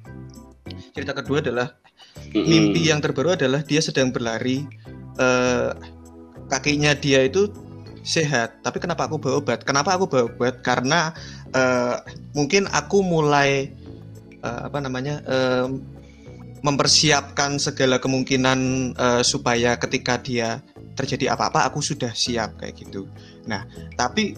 Cerita 0.95 1.11
kedua 1.11 1.43
adalah 1.43 1.75
Mm-mm. 2.33 2.45
mimpi 2.45 2.89
yang 2.89 2.99
terbaru 2.99 3.33
adalah 3.33 3.63
dia 3.63 3.79
sedang 3.79 4.11
berlari 4.11 4.65
eh, 5.17 5.71
kakinya 6.47 6.95
dia 6.95 7.23
itu 7.27 7.51
sehat. 8.07 8.63
Tapi 8.63 8.79
kenapa 8.79 9.05
aku 9.05 9.19
bawa 9.19 9.43
obat? 9.43 9.67
Kenapa 9.67 9.99
aku 9.99 10.07
bawa 10.07 10.31
obat? 10.31 10.63
Karena 10.63 11.11
uh, 11.51 11.99
mungkin 12.31 12.63
aku 12.71 13.03
mulai 13.03 13.75
uh, 14.39 14.71
apa 14.71 14.79
namanya 14.79 15.19
uh, 15.27 15.67
mempersiapkan 16.63 17.59
segala 17.59 17.99
kemungkinan 17.99 18.59
uh, 18.95 19.21
supaya 19.21 19.75
ketika 19.75 20.17
dia 20.23 20.63
terjadi 20.95 21.35
apa-apa 21.35 21.67
aku 21.67 21.83
sudah 21.83 22.15
siap 22.15 22.57
kayak 22.57 22.79
gitu. 22.79 23.05
Nah, 23.45 23.67
tapi 23.99 24.33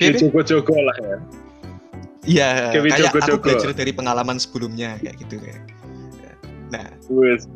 jogo-jogo 0.00 0.74
lah 0.74 0.96
ya. 0.98 1.16
Iya, 2.24 2.50
kayak 2.72 2.98
jogo 2.98 3.18
-jogo. 3.20 3.36
aku 3.36 3.44
belajar 3.44 3.70
dari 3.76 3.92
pengalaman 3.92 4.40
sebelumnya 4.40 4.96
kayak 5.04 5.16
gitu 5.20 5.36
kayak. 5.38 5.60
Wes. 7.10 7.46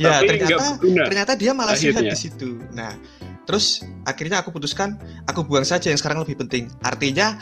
ya 0.00 0.24
Tapi 0.24 0.26
ternyata 0.28 0.64
ternyata 0.80 1.32
dia 1.36 1.52
malah 1.52 1.76
sehat 1.76 2.02
di 2.02 2.16
situ. 2.16 2.58
Nah, 2.72 2.96
terus 3.44 3.84
akhirnya 4.08 4.40
aku 4.40 4.54
putuskan 4.54 4.96
aku 5.28 5.44
buang 5.44 5.66
saja 5.66 5.92
yang 5.92 6.00
sekarang 6.00 6.24
lebih 6.24 6.40
penting. 6.40 6.72
Artinya 6.80 7.36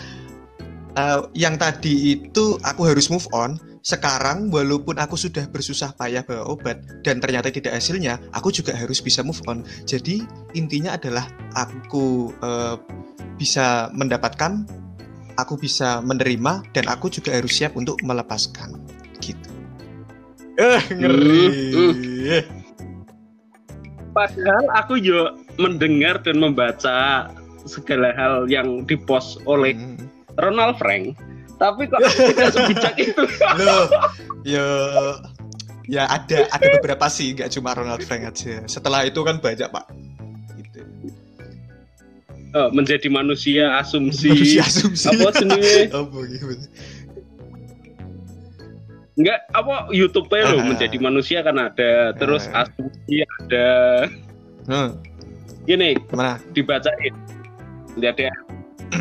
uh, 0.98 1.30
yang 1.36 1.56
tadi 1.60 2.18
itu 2.18 2.58
aku 2.62 2.88
harus 2.88 3.08
move 3.08 3.26
on. 3.30 3.58
Sekarang 3.80 4.52
walaupun 4.52 5.00
aku 5.00 5.16
sudah 5.16 5.48
bersusah 5.48 5.96
payah 5.96 6.20
bawa 6.20 6.52
obat 6.52 6.84
dan 7.00 7.16
ternyata 7.16 7.48
tidak 7.48 7.80
hasilnya, 7.80 8.20
aku 8.36 8.52
juga 8.52 8.76
harus 8.76 9.00
bisa 9.00 9.24
move 9.24 9.40
on. 9.48 9.64
Jadi 9.88 10.20
intinya 10.52 11.00
adalah 11.00 11.24
aku 11.56 12.28
uh, 12.44 12.76
bisa 13.40 13.88
mendapatkan 13.96 14.68
aku 15.40 15.56
bisa 15.56 16.04
menerima 16.04 16.60
dan 16.76 16.84
aku 16.92 17.08
juga 17.08 17.32
harus 17.32 17.56
siap 17.56 17.72
untuk 17.72 17.96
melepaskan 18.04 18.79
eh 20.60 20.82
ngeri. 20.92 21.44
Padahal 24.12 24.66
aku 24.76 25.00
juga 25.00 25.32
mendengar 25.56 26.20
dan 26.20 26.36
membaca 26.42 27.30
segala 27.64 28.12
hal 28.12 28.44
yang 28.50 28.84
dipost 28.84 29.40
oleh 29.48 29.72
hmm. 29.72 29.96
Ronald 30.40 30.76
Frank 30.76 31.16
tapi 31.60 31.84
kok 31.84 32.00
tidak 32.00 32.50
sebijak 32.56 32.94
itu? 32.96 33.22
Loh 33.60 33.84
ya 34.48 34.64
ya 35.84 36.08
ada 36.08 36.48
ada 36.48 36.66
beberapa 36.80 37.04
sih 37.12 37.36
nggak 37.36 37.52
cuma 37.52 37.76
Ronald 37.76 38.00
Frank 38.08 38.32
aja. 38.32 38.64
Setelah 38.64 39.04
itu 39.04 39.20
kan 39.20 39.36
banyak 39.38 39.68
pak. 39.68 39.84
Uh, 42.50 42.66
menjadi 42.74 43.06
manusia 43.06 43.78
asumsi. 43.78 44.32
Manusia 44.32 44.64
asumsi. 44.66 45.06
Apa 45.06 45.30
sendiri 45.36 45.86
apa 46.00 46.18
gitu 46.32 46.44
Enggak, 49.18 49.42
apa 49.50 49.90
YouTube 49.90 50.30
ya 50.30 50.54
uh, 50.54 50.62
menjadi 50.62 50.96
manusia 51.02 51.42
kan 51.42 51.58
ada, 51.58 52.14
terus 52.14 52.46
uh, 52.50 52.62
asumsi 52.62 53.26
ada. 53.26 53.70
Uh, 54.70 54.90
Gini, 55.68 55.98
mana? 56.14 56.40
Dibacain. 56.54 57.14
Lihat 57.98 58.16
ya. 58.16 58.32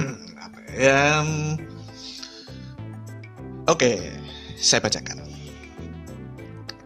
um, 0.89 1.29
Oke, 3.69 3.85
okay, 3.85 3.97
saya 4.57 4.81
bacakan. 4.81 5.21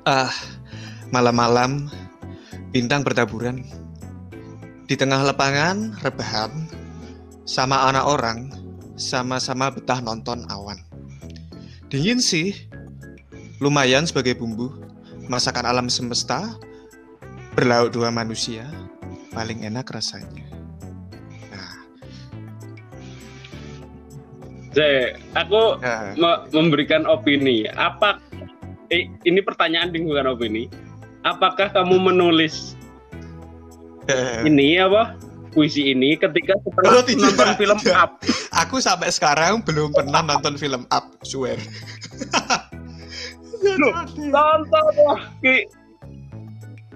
Ah, 0.03 0.27
malam-malam 1.15 1.87
bintang 2.75 3.07
bertaburan 3.07 3.63
di 4.83 4.99
tengah 4.99 5.23
lapangan, 5.23 5.95
rebahan, 6.03 6.51
sama 7.47 7.87
anak 7.87 8.03
orang, 8.03 8.51
sama-sama 8.99 9.71
betah 9.71 10.03
nonton 10.03 10.43
awan. 10.51 10.75
Dingin 11.87 12.19
sih, 12.19 12.51
lumayan 13.61 14.07
sebagai 14.07 14.37
bumbu. 14.37 14.71
Masakan 15.29 15.63
alam 15.63 15.87
semesta, 15.87 16.55
berlauk 17.55 17.95
dua 17.95 18.11
manusia, 18.11 18.67
paling 19.31 19.63
enak 19.63 19.87
rasanya. 19.87 20.43
Nah. 21.47 21.75
Zee, 24.75 25.15
aku 25.31 25.79
nah. 25.79 26.11
me 26.17 26.31
memberikan 26.51 27.07
opini. 27.07 27.63
Apa 27.71 28.19
eh, 28.91 29.07
ini 29.23 29.39
pertanyaan 29.39 29.95
bukan 29.95 30.27
opini. 30.35 30.67
Apakah 31.23 31.71
kamu 31.71 32.11
menulis 32.11 32.75
ini 34.49 34.75
apa 34.75 35.15
puisi 35.55 35.93
ini 35.93 36.17
ketika 36.17 36.57
setelah 36.65 36.99
oh, 36.99 37.03
nonton 37.15 37.49
film 37.55 37.79
Up. 37.95 38.19
Aku 38.65 38.81
sampai 38.83 39.13
sekarang 39.13 39.61
belum 39.63 39.93
pernah 39.95 40.19
nonton 40.25 40.59
film 40.59 40.83
Up, 40.89 41.15
swear. 41.23 41.55
Loh, 43.79 43.93
nonton 44.17 44.85
wah, 44.99 45.21
Ki. 45.39 45.67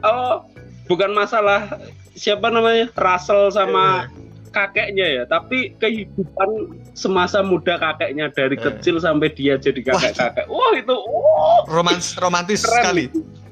Oh, 0.03 0.45
bukan 0.85 1.15
masalah 1.15 1.79
siapa 2.13 2.51
namanya? 2.51 2.91
Russell 2.93 3.49
sama 3.49 4.05
yeah. 4.05 4.51
kakeknya 4.53 5.07
ya, 5.21 5.23
tapi 5.25 5.73
kehidupan 5.81 6.75
semasa 6.93 7.41
muda 7.41 7.79
kakeknya 7.81 8.29
dari 8.35 8.59
yeah. 8.59 8.65
kecil 8.69 9.01
sampai 9.01 9.31
dia 9.33 9.55
jadi 9.57 9.79
kakek-kakek. 9.81 10.45
Wah, 10.51 10.73
itu 10.77 10.93
oh, 10.93 11.65
romans 11.71 12.13
romantis 12.19 12.61
keren. 12.61 12.75
sekali. 12.83 13.05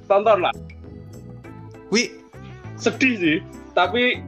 Tonton 0.06 0.46
lah. 0.46 0.54
Wi, 1.90 2.14
sedih 2.76 3.16
sih 3.18 3.38
tapi 3.76 4.20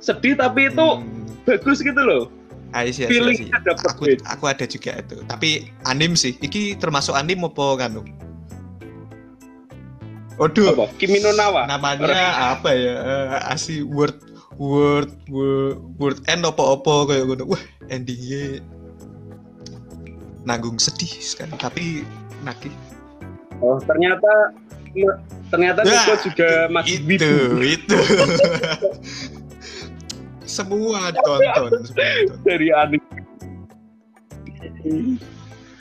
sedih 0.00 0.34
tapi 0.36 0.72
itu 0.72 0.88
hmm. 0.88 1.46
bagus 1.48 1.78
gitu 1.84 2.00
loh 2.00 2.28
Ah, 2.72 2.88
iya, 2.88 3.04
feeling 3.04 3.52
iya, 3.52 3.60
aku, 3.84 4.16
aku 4.24 4.44
ada 4.48 4.64
juga 4.64 4.96
itu 4.96 5.20
tapi 5.28 5.68
anim 5.84 6.16
sih 6.16 6.32
iki 6.40 6.72
termasuk 6.80 7.12
anim 7.12 7.44
apa 7.44 7.66
kan 7.76 8.00
Waduh, 10.40 10.72
apa? 10.74 10.84
Kimi 10.96 11.20
no 11.20 11.30
Nawa. 11.36 11.68
Namanya 11.68 12.56
apa 12.56 12.72
ya? 12.72 12.96
Uh, 12.98 13.52
asli 13.52 13.84
word 13.84 14.16
word 14.56 15.12
word 15.28 15.78
word 16.00 16.18
end 16.26 16.42
apa-apa 16.48 17.12
kayak 17.12 17.28
gitu. 17.36 17.44
Wah, 17.46 17.62
endingnya 17.92 18.64
nanggung 20.42 20.80
sedih 20.80 21.10
sekali 21.20 21.54
tapi 21.60 22.02
naki. 22.42 22.72
Oh, 23.62 23.78
ternyata 23.86 24.56
ternyata 25.48 25.80
Niko 25.86 26.14
juga 26.26 26.48
masih 26.68 26.98
itu, 27.00 27.06
wibu. 27.06 27.62
Itu, 27.62 27.96
semua 30.52 31.08
ditonton, 31.08 31.80
Dari 32.46 32.68
Anik. 32.76 33.00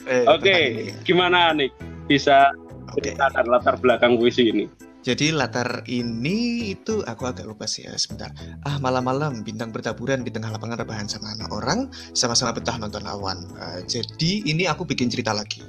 Eh, 0.07 0.23
Oke, 0.31 0.39
okay. 0.39 0.65
gimana 1.03 1.51
Anik? 1.51 1.75
Bisa 2.07 2.55
okay. 2.95 3.11
ceritakan 3.11 3.45
latar 3.51 3.75
belakang 3.83 4.15
puisi 4.15 4.47
ini? 4.47 4.65
Jadi 5.01 5.33
latar 5.33 5.81
ini 5.89 6.69
itu 6.77 7.01
aku 7.01 7.25
agak 7.25 7.49
lupa 7.49 7.65
sih 7.65 7.89
ya 7.89 7.97
sebentar. 7.97 8.29
Ah 8.61 8.77
malam-malam 8.77 9.41
bintang 9.41 9.73
bertaburan 9.73 10.21
di 10.21 10.29
tengah 10.29 10.53
lapangan 10.53 10.77
rebahan 10.85 11.09
sama 11.09 11.33
anak 11.33 11.49
orang 11.49 11.89
sama-sama 12.13 12.53
betah 12.53 12.77
nonton 12.77 13.01
awan. 13.09 13.49
Uh, 13.57 13.81
jadi 13.89 14.45
ini 14.45 14.69
aku 14.69 14.85
bikin 14.85 15.09
cerita 15.09 15.33
lagi. 15.33 15.65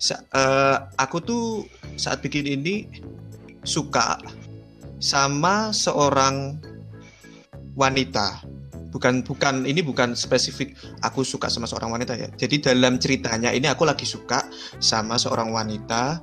Sa 0.00 0.24
uh, 0.32 0.88
aku 0.96 1.20
tuh 1.20 1.44
saat 2.00 2.24
bikin 2.24 2.48
ini 2.48 2.88
suka 3.60 4.16
sama 5.04 5.68
seorang 5.76 6.56
wanita. 7.74 8.42
Bukan 8.94 9.26
bukan 9.26 9.66
ini 9.66 9.82
bukan 9.82 10.14
spesifik 10.14 10.78
aku 11.02 11.26
suka 11.26 11.50
sama 11.50 11.66
seorang 11.66 11.90
wanita 11.90 12.14
ya. 12.14 12.30
Jadi 12.30 12.62
dalam 12.62 13.02
ceritanya 13.02 13.50
ini 13.50 13.66
aku 13.66 13.82
lagi 13.82 14.06
suka 14.06 14.46
sama 14.78 15.18
seorang 15.18 15.50
wanita 15.50 16.22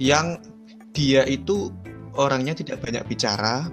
yang 0.00 0.40
dia 0.96 1.28
itu 1.28 1.68
orangnya 2.16 2.56
tidak 2.56 2.80
banyak 2.80 3.04
bicara. 3.04 3.68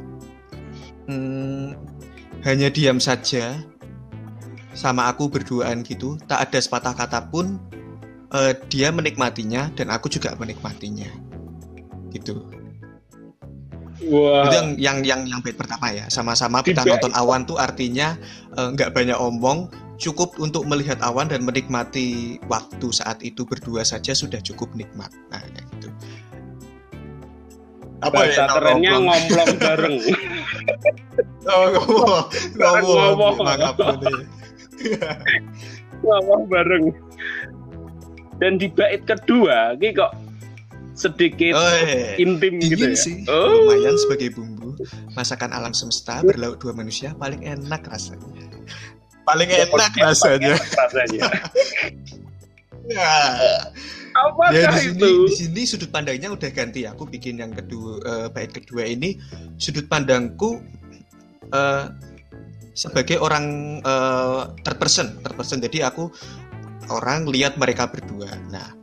Hmm, 1.07 1.75
hanya 2.43 2.67
diam 2.67 2.99
saja 2.99 3.63
sama 4.75 5.07
aku 5.07 5.31
berduaan 5.31 5.87
gitu. 5.87 6.19
Tak 6.27 6.51
ada 6.51 6.59
sepatah 6.59 6.91
kata 6.91 7.31
pun 7.31 7.63
uh, 8.35 8.51
dia 8.67 8.91
menikmatinya 8.91 9.71
dan 9.71 9.87
aku 9.87 10.11
juga 10.11 10.35
menikmatinya. 10.35 11.07
Gitu 12.11 12.62
Wow. 14.01 14.49
Itu 14.49 14.55
yang 14.57 14.69
yang 14.81 14.97
yang 15.05 15.21
yang 15.29 15.39
bait 15.45 15.53
pertama 15.53 15.93
ya. 15.93 16.09
Sama-sama 16.09 16.65
kita 16.65 16.81
nonton 16.81 17.13
awan 17.13 17.45
tuh 17.45 17.61
artinya 17.61 18.17
eh, 18.57 18.69
nggak 18.73 18.89
uh, 18.89 18.93
banyak 18.93 19.17
omong, 19.17 19.69
cukup 20.01 20.35
untuk 20.41 20.65
melihat 20.65 20.97
awan 21.05 21.29
dan 21.29 21.45
menikmati 21.45 22.41
waktu 22.49 22.87
saat 22.89 23.21
itu 23.21 23.45
berdua 23.45 23.85
saja 23.85 24.11
sudah 24.17 24.41
cukup 24.41 24.73
nikmat. 24.73 25.13
Nah, 25.29 25.39
kayak 25.39 25.67
gitu. 25.77 25.87
Apa 28.03 28.27
Bahasa 28.27 28.43
ya 28.43 28.45
kerennya 28.51 28.91
ngomong 28.99 29.51
bareng. 29.63 29.95
oh, 31.53 31.65
ngomong, 31.71 32.23
ngomong, 32.59 33.35
ngomong, 33.39 33.97
ngomong 36.03 36.41
bareng. 36.51 36.85
Dan 38.43 38.59
di 38.59 38.67
bait 38.67 39.07
kedua, 39.07 39.79
ini 39.79 39.95
kok 39.95 40.11
sedikit 40.93 41.57
oh, 41.57 41.73
iya. 41.83 42.17
intim 42.21 42.61
gitu 42.61 42.93
ya. 42.93 42.97
sih. 42.97 43.25
Oh. 43.25 43.65
Lumayan 43.65 43.97
sebagai 43.97 44.37
bumbu. 44.37 44.77
Masakan 45.17 45.53
alam 45.53 45.73
semesta 45.73 46.21
berlauk 46.21 46.61
dua 46.61 46.73
manusia 46.73 47.17
paling 47.17 47.41
enak 47.41 47.81
rasanya. 47.89 48.45
Paling 49.25 49.49
enak 49.49 49.93
rasanya. 49.97 50.55
rasanya. 50.57 51.25
ya. 52.89 53.13
Apakah 54.13 54.53
ya 54.53 54.69
di 54.69 54.93
sini 54.93 55.01
itu? 55.01 55.13
di 55.25 55.33
sini 55.33 55.61
sudut 55.65 55.89
pandangnya 55.89 56.29
udah 56.29 56.49
ganti 56.53 56.85
aku 56.85 57.09
bikin 57.09 57.41
yang 57.41 57.49
kedua 57.49 57.97
eh, 58.05 58.27
bait 58.29 58.53
kedua 58.53 58.85
ini 58.85 59.17
sudut 59.57 59.89
pandangku 59.89 60.61
eh, 61.49 61.85
sebagai 62.77 63.17
orang 63.17 63.79
eh, 63.81 64.41
third 64.61 64.77
person 64.77 65.17
third 65.25 65.33
person 65.33 65.57
jadi 65.65 65.89
aku 65.89 66.13
orang 66.93 67.25
lihat 67.25 67.57
mereka 67.57 67.89
berdua 67.89 68.37
nah 68.53 68.82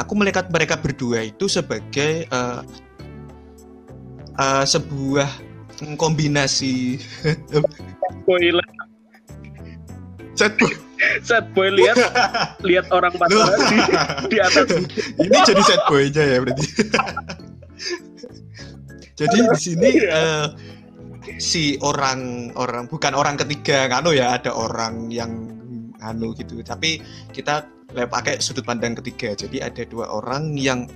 aku 0.00 0.12
melihat 0.16 0.48
mereka 0.48 0.80
berdua 0.80 1.28
itu 1.28 1.44
sebagai 1.46 2.24
eh, 2.24 2.60
eh, 4.40 4.64
sebuah 4.64 5.28
kombinasi 6.00 7.00
Boy, 8.24 8.52
set 10.36 10.52
boy. 10.56 10.72
set 11.24 11.44
boy 11.56 11.68
lihat 11.72 11.96
lihat 12.68 12.86
orang 12.92 13.12
pacaran 13.16 13.56
di, 13.68 13.78
di 14.32 14.38
atas. 14.40 14.68
ini 15.16 15.36
jadi 15.44 15.62
set 15.64 15.82
boy-nya 15.88 16.24
ya 16.24 16.36
berarti. 16.44 16.64
jadi 19.20 19.36
di 19.48 19.56
sini 19.56 19.90
eh, 20.04 20.46
si 21.40 21.76
orang 21.80 22.52
orang 22.56 22.88
bukan 22.88 23.12
orang 23.16 23.36
ketiga 23.40 23.88
nganu 23.88 24.12
ya 24.16 24.36
ada 24.36 24.52
orang 24.52 25.08
yang 25.08 25.59
anu 26.02 26.32
gitu. 26.36 26.60
Tapi 26.64 27.00
kita 27.30 27.66
pakai 27.90 28.38
sudut 28.38 28.62
pandang 28.62 28.94
ketiga. 28.98 29.34
Jadi 29.34 29.62
ada 29.62 29.82
dua 29.86 30.06
orang 30.10 30.54
yang 30.54 30.86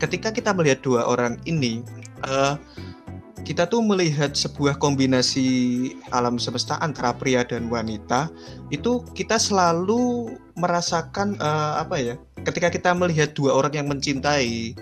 ketika 0.00 0.32
kita 0.32 0.54
melihat 0.54 0.80
dua 0.80 1.04
orang 1.04 1.36
ini 1.44 1.84
eh, 2.24 2.54
kita 3.44 3.64
tuh 3.64 3.80
melihat 3.80 4.34
sebuah 4.36 4.76
kombinasi 4.76 5.48
alam 6.12 6.36
semesta 6.36 6.76
antara 6.84 7.14
pria 7.16 7.46
dan 7.46 7.70
wanita 7.72 8.28
itu 8.68 9.00
kita 9.16 9.40
selalu 9.40 10.34
merasakan 10.58 11.38
eh, 11.38 11.72
apa 11.80 11.96
ya 12.00 12.14
ketika 12.42 12.68
kita 12.72 12.90
melihat 12.96 13.34
dua 13.34 13.56
orang 13.56 13.74
yang 13.74 13.88
mencintai 13.90 14.74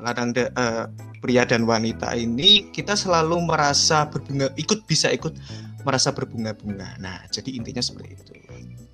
kadang 0.00 0.32
da- 0.32 0.52
eh, 0.52 0.84
pria 1.20 1.44
dan 1.44 1.68
wanita 1.68 2.16
ini 2.16 2.72
kita 2.72 2.96
selalu 2.96 3.44
merasa 3.44 4.08
berbunga 4.08 4.48
ikut 4.56 4.88
bisa 4.88 5.12
ikut 5.12 5.36
merasa 5.80 6.12
berbunga-bunga. 6.12 7.00
Nah 7.00 7.24
jadi 7.32 7.56
intinya 7.56 7.80
seperti 7.80 8.08
itu 8.16 8.32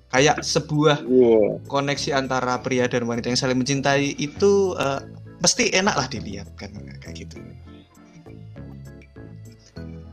kayak 0.07 0.39
sebuah 0.39 1.03
Wow. 1.03 1.59
koneksi 1.67 2.09
antara 2.13 2.57
pria 2.57 2.85
dan 2.85 3.03
wanita 3.03 3.27
yang 3.27 3.35
saling 3.35 3.55
mencintai 3.55 4.15
itu 4.15 4.51
eh, 4.73 5.01
pasti 5.37 5.69
enak 5.69 5.93
lah 5.93 6.07
dilihat 6.07 6.47
kan 6.53 6.71
kayak 6.97 7.15
gitu 7.17 7.37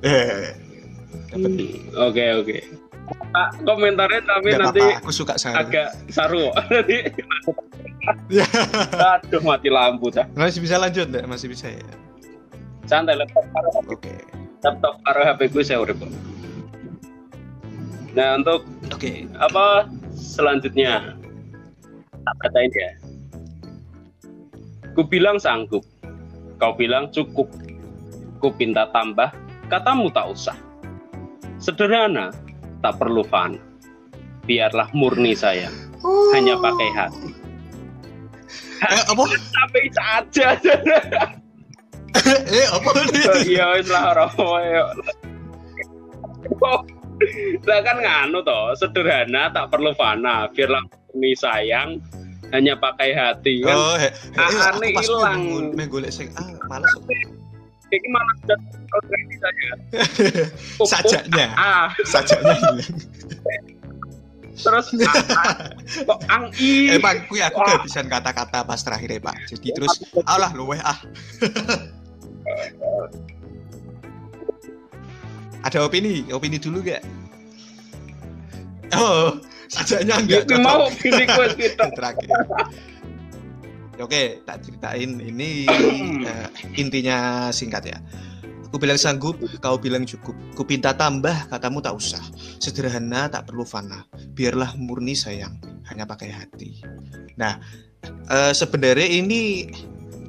eh 0.00 0.52
dapat 1.26 1.50
Hmm, 1.50 2.04
Oke 2.04 2.24
oke. 2.36 2.56
Ah, 3.32 3.50
komentarnya 3.58 4.20
tapi 4.22 4.48
nggak 4.48 4.60
nanti 4.62 4.80
apa-apa 4.80 4.98
aku 4.98 5.10
suka 5.10 5.34
sekali 5.34 5.56
agak 5.58 5.88
saru. 6.08 6.48
Nanti 6.70 6.96
Ya. 8.28 8.44
aduh 9.16 9.40
mati 9.40 9.68
lampu 9.68 10.08
dah. 10.08 10.28
masih 10.34 10.60
bisa 10.60 10.76
lanjut 10.76 11.08
masih 11.24 11.48
bisa 11.48 11.72
ya 11.72 11.80
Santai 12.84 13.16
laptop 13.16 13.44
oke 13.86 14.12
laptop 14.60 14.94
karo 15.00 15.20
HP 15.24 15.40
gue 15.48 15.62
saya 15.62 15.80
urip. 15.80 15.96
Nah 18.14 18.38
untuk 18.38 18.62
oke. 18.94 19.26
apa 19.42 19.90
selanjutnya? 20.14 21.18
Tak 22.24 22.36
katain 22.40 22.72
ya 22.72 22.90
ku 24.94 25.02
bilang 25.02 25.42
sanggup. 25.42 25.82
Kau 26.62 26.72
bilang 26.78 27.10
cukup. 27.10 27.50
Ku 28.38 28.48
pinta 28.54 28.86
tambah. 28.94 29.34
Katamu 29.66 30.08
tak 30.14 30.30
usah. 30.30 30.56
Sederhana 31.58 32.30
tak 32.80 33.02
perlu 33.02 33.26
fana 33.26 33.58
biarlah 34.44 34.92
murni 34.92 35.32
saya 35.32 35.72
hanya 36.36 36.60
pakai 36.60 36.90
hati. 36.92 37.30
Eh 38.84 39.02
apa? 39.08 39.24
sampai 39.56 39.84
saja. 39.90 40.48
Eh 42.24 42.66
apa 42.70 42.90
nih 43.10 43.26
iya 43.58 43.74
wis 43.74 43.90
lah 43.90 44.14
ora 44.14 44.30
ya 44.62 44.82
lah 47.64 47.80
kan 47.82 47.96
nganu 48.00 48.38
toh 48.44 48.74
sederhana 48.76 49.50
tak 49.50 49.70
perlu 49.72 49.92
fana. 49.96 50.48
Biarlah 50.52 50.82
murni 50.86 51.32
sayang 51.38 51.98
hanya 52.52 52.78
pakai 52.78 53.14
hati 53.16 53.64
kan? 53.64 53.74
Oh 53.74 53.96
Ah, 54.38 54.48
aku 54.48 54.58
aneh 54.78 54.90
pas 54.94 55.06
hilang. 55.06 55.42
golek 55.90 56.10
sing 56.12 56.28
ah 56.38 56.48
males 56.70 56.92
ini 57.94 58.08
malah 58.10 58.34
sudah 58.42 58.58
already 58.90 59.36
saya. 59.38 59.72
Sajaknya. 60.90 61.46
Ah. 61.54 61.86
Sajaknya. 62.02 62.54
Hilang 62.58 62.90
terus 64.54 64.86
ah, 65.02 65.14
ah. 65.34 65.50
kok 65.82 66.20
ang 66.30 66.46
i? 66.62 66.94
Eh 66.94 66.98
pak 67.02 67.26
kui 67.26 67.42
aku 67.42 67.58
kehabisan 67.58 68.06
kata-kata 68.06 68.62
pas 68.62 68.78
terakhir 68.78 69.18
ya 69.18 69.20
pak. 69.20 69.36
Jadi 69.50 69.68
terus 69.74 69.98
alah 70.24 70.54
luweh 70.54 70.78
ah 70.78 70.94
ada 75.64 75.78
opini 75.80 76.28
opini 76.28 76.60
dulu 76.60 76.84
gak 76.84 77.02
oh 78.94 79.40
sajaknya 79.72 80.14
enggak 80.20 80.42
Itu 80.46 80.56
mau 80.60 80.86
request 80.92 81.56
kita 81.56 81.84
terakhir 81.96 82.28
Oke, 84.02 84.42
tak 84.42 84.66
ceritain 84.66 85.22
ini 85.22 85.70
eh, 86.26 86.48
intinya 86.74 87.46
singkat 87.54 87.94
ya. 87.94 87.98
Aku 88.66 88.82
bilang 88.82 88.98
sanggup, 88.98 89.38
kau 89.62 89.78
bilang 89.78 90.02
cukup. 90.02 90.34
Ku 90.58 90.66
pinta 90.66 90.98
tambah, 90.98 91.46
katamu 91.46 91.78
tak 91.78 91.94
usah. 91.94 92.18
Sederhana, 92.58 93.30
tak 93.30 93.46
perlu 93.46 93.62
fana. 93.62 94.02
Biarlah 94.34 94.74
murni 94.74 95.14
sayang, 95.14 95.62
hanya 95.86 96.10
pakai 96.10 96.26
hati. 96.34 96.82
Nah, 97.38 97.62
eh, 98.34 98.50
sebenarnya 98.50 99.06
ini 99.06 99.70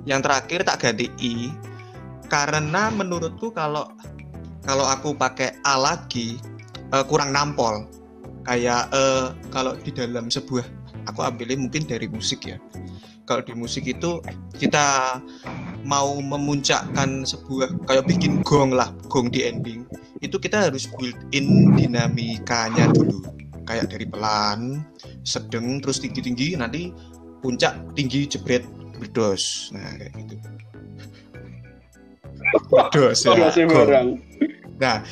yang 0.05 0.21
terakhir 0.21 0.61
tak 0.61 0.85
ganti 0.85 1.09
i, 1.25 1.49
karena 2.29 2.93
menurutku 2.93 3.49
kalau 3.49 3.89
kalau 4.65 4.85
aku 4.89 5.13
pakai 5.13 5.61
a 5.61 5.77
lagi 5.77 6.41
eh, 6.91 7.05
kurang 7.05 7.31
nampol. 7.31 7.85
Kayak 8.45 8.89
eh, 8.93 9.33
kalau 9.49 9.73
di 9.77 9.89
dalam 9.93 10.29
sebuah, 10.29 10.65
aku 11.09 11.21
ambilnya 11.21 11.57
mungkin 11.61 11.85
dari 11.85 12.09
musik 12.09 12.45
ya. 12.45 12.57
Kalau 13.25 13.41
di 13.41 13.57
musik 13.57 13.89
itu 13.89 14.21
kita 14.57 15.17
mau 15.85 16.13
memuncakkan 16.17 17.25
sebuah 17.25 17.73
kayak 17.89 18.05
bikin 18.05 18.41
gong 18.45 18.73
lah 18.73 18.93
gong 19.09 19.29
di 19.33 19.45
ending 19.45 19.85
itu 20.21 20.37
kita 20.37 20.69
harus 20.69 20.89
build 20.97 21.17
in 21.33 21.73
dinamikanya 21.73 22.89
dulu. 22.93 23.21
Kayak 23.65 23.97
dari 23.97 24.05
pelan 24.05 24.85
sedang 25.25 25.81
terus 25.81 25.97
tinggi 25.97 26.21
tinggi 26.21 26.47
nanti 26.53 26.93
puncak 27.41 27.73
tinggi 27.97 28.29
jebret 28.29 28.61
berdos. 29.01 29.73
Nah 29.73 29.89
kayak 29.97 30.13
gitu. 30.21 30.35
Berdos 32.69 33.25
ya 33.25 33.65
gong. 33.65 34.21
Nah, 34.81 35.03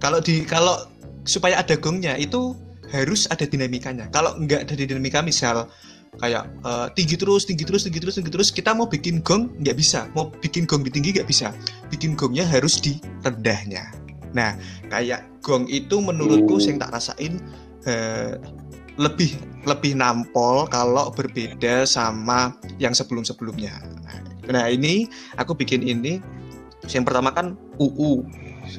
kalau 0.00 0.18
di 0.20 0.44
kalau 0.44 0.88
supaya 1.24 1.60
ada 1.60 1.76
gongnya 1.76 2.16
itu 2.16 2.56
harus 2.92 3.26
ada 3.32 3.44
dinamikanya. 3.48 4.08
Kalau 4.12 4.36
nggak 4.38 4.70
ada 4.70 4.74
dinamika 4.76 5.24
misal 5.24 5.68
kayak 6.22 6.46
eh, 6.62 6.86
tinggi 6.94 7.16
terus, 7.18 7.42
tinggi 7.48 7.64
terus, 7.66 7.82
tinggi 7.88 8.00
terus, 8.00 8.14
tinggi 8.20 8.30
terus, 8.30 8.48
kita 8.54 8.70
mau 8.76 8.86
bikin 8.86 9.24
gong 9.24 9.50
nggak 9.60 9.76
bisa. 9.76 10.06
Mau 10.14 10.30
bikin 10.30 10.68
gong 10.68 10.86
di 10.86 10.90
tinggi 10.92 11.16
nggak 11.16 11.28
bisa. 11.28 11.50
Bikin 11.90 12.14
gongnya 12.14 12.46
harus 12.46 12.78
di 12.78 13.00
rendahnya. 13.26 13.90
Nah, 14.34 14.58
kayak 14.90 15.26
gong 15.42 15.66
itu 15.70 15.98
menurutku 16.02 16.58
yang 16.62 16.78
tak 16.78 16.94
rasain 16.94 17.42
eh, 17.86 18.38
lebih 18.94 19.34
lebih 19.66 19.98
nampol 19.98 20.70
kalau 20.70 21.10
berbeda 21.10 21.82
sama 21.82 22.54
yang 22.78 22.94
sebelum-sebelumnya. 22.94 23.74
Nah, 24.44 24.68
ini 24.68 25.08
aku 25.40 25.56
bikin 25.56 25.82
ini 25.82 26.20
yang 26.92 27.02
pertama 27.02 27.32
kan 27.32 27.56
UU 27.80 28.22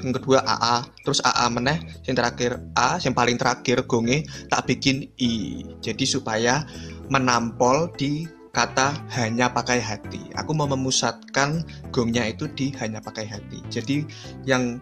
yang 0.02 0.14
kedua 0.16 0.42
AA 0.44 0.86
terus 1.06 1.22
AA 1.22 1.46
meneh 1.54 1.78
yang 2.06 2.16
terakhir 2.18 2.62
A 2.76 2.98
yang 3.02 3.14
paling 3.14 3.38
terakhir 3.38 3.86
gonge 3.86 4.26
tak 4.50 4.66
bikin 4.70 5.10
I. 5.20 5.64
Jadi 5.82 6.06
supaya 6.06 6.66
menampol 7.10 7.94
di 7.96 8.26
kata 8.56 8.96
hanya 9.20 9.52
pakai 9.52 9.84
hati. 9.84 10.32
Aku 10.40 10.56
mau 10.56 10.66
memusatkan 10.66 11.68
gongnya 11.92 12.32
itu 12.32 12.48
di 12.56 12.72
hanya 12.80 13.04
pakai 13.04 13.28
hati. 13.28 13.60
Jadi 13.68 14.08
yang 14.48 14.80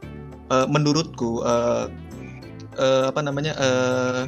eh, 0.54 0.68
menurutku 0.70 1.42
eh, 1.42 1.90
eh, 2.78 3.06
apa 3.10 3.22
namanya 3.26 3.58
eh, 3.58 4.22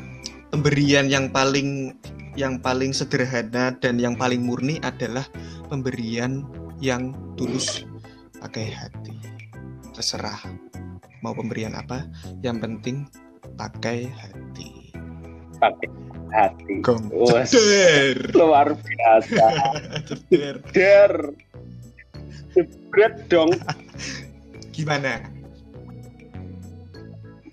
pemberian 0.50 1.06
yang 1.06 1.30
paling 1.30 1.94
yang 2.36 2.60
paling 2.60 2.92
sederhana 2.92 3.72
dan 3.80 3.96
yang 4.02 4.18
paling 4.18 4.44
murni 4.44 4.82
adalah 4.84 5.24
pemberian 5.72 6.44
yang 6.84 7.16
tulus 7.40 7.86
pakai 8.42 8.74
hati. 8.74 9.16
Terserah 9.96 10.65
mau 11.26 11.34
pemberian 11.34 11.74
apa 11.74 12.06
yang 12.46 12.62
penting 12.62 13.10
pakai 13.58 14.06
hati. 14.14 14.94
Pakai 15.58 15.90
hati. 16.30 16.86
Gong. 16.86 17.10
Ceder. 17.50 18.30
luar 18.38 18.78
biasa. 18.78 19.46
Ceder. 20.30 20.62
der 20.70 21.14
jebret 22.54 23.26
dong. 23.26 23.50
Gimana? 24.70 25.26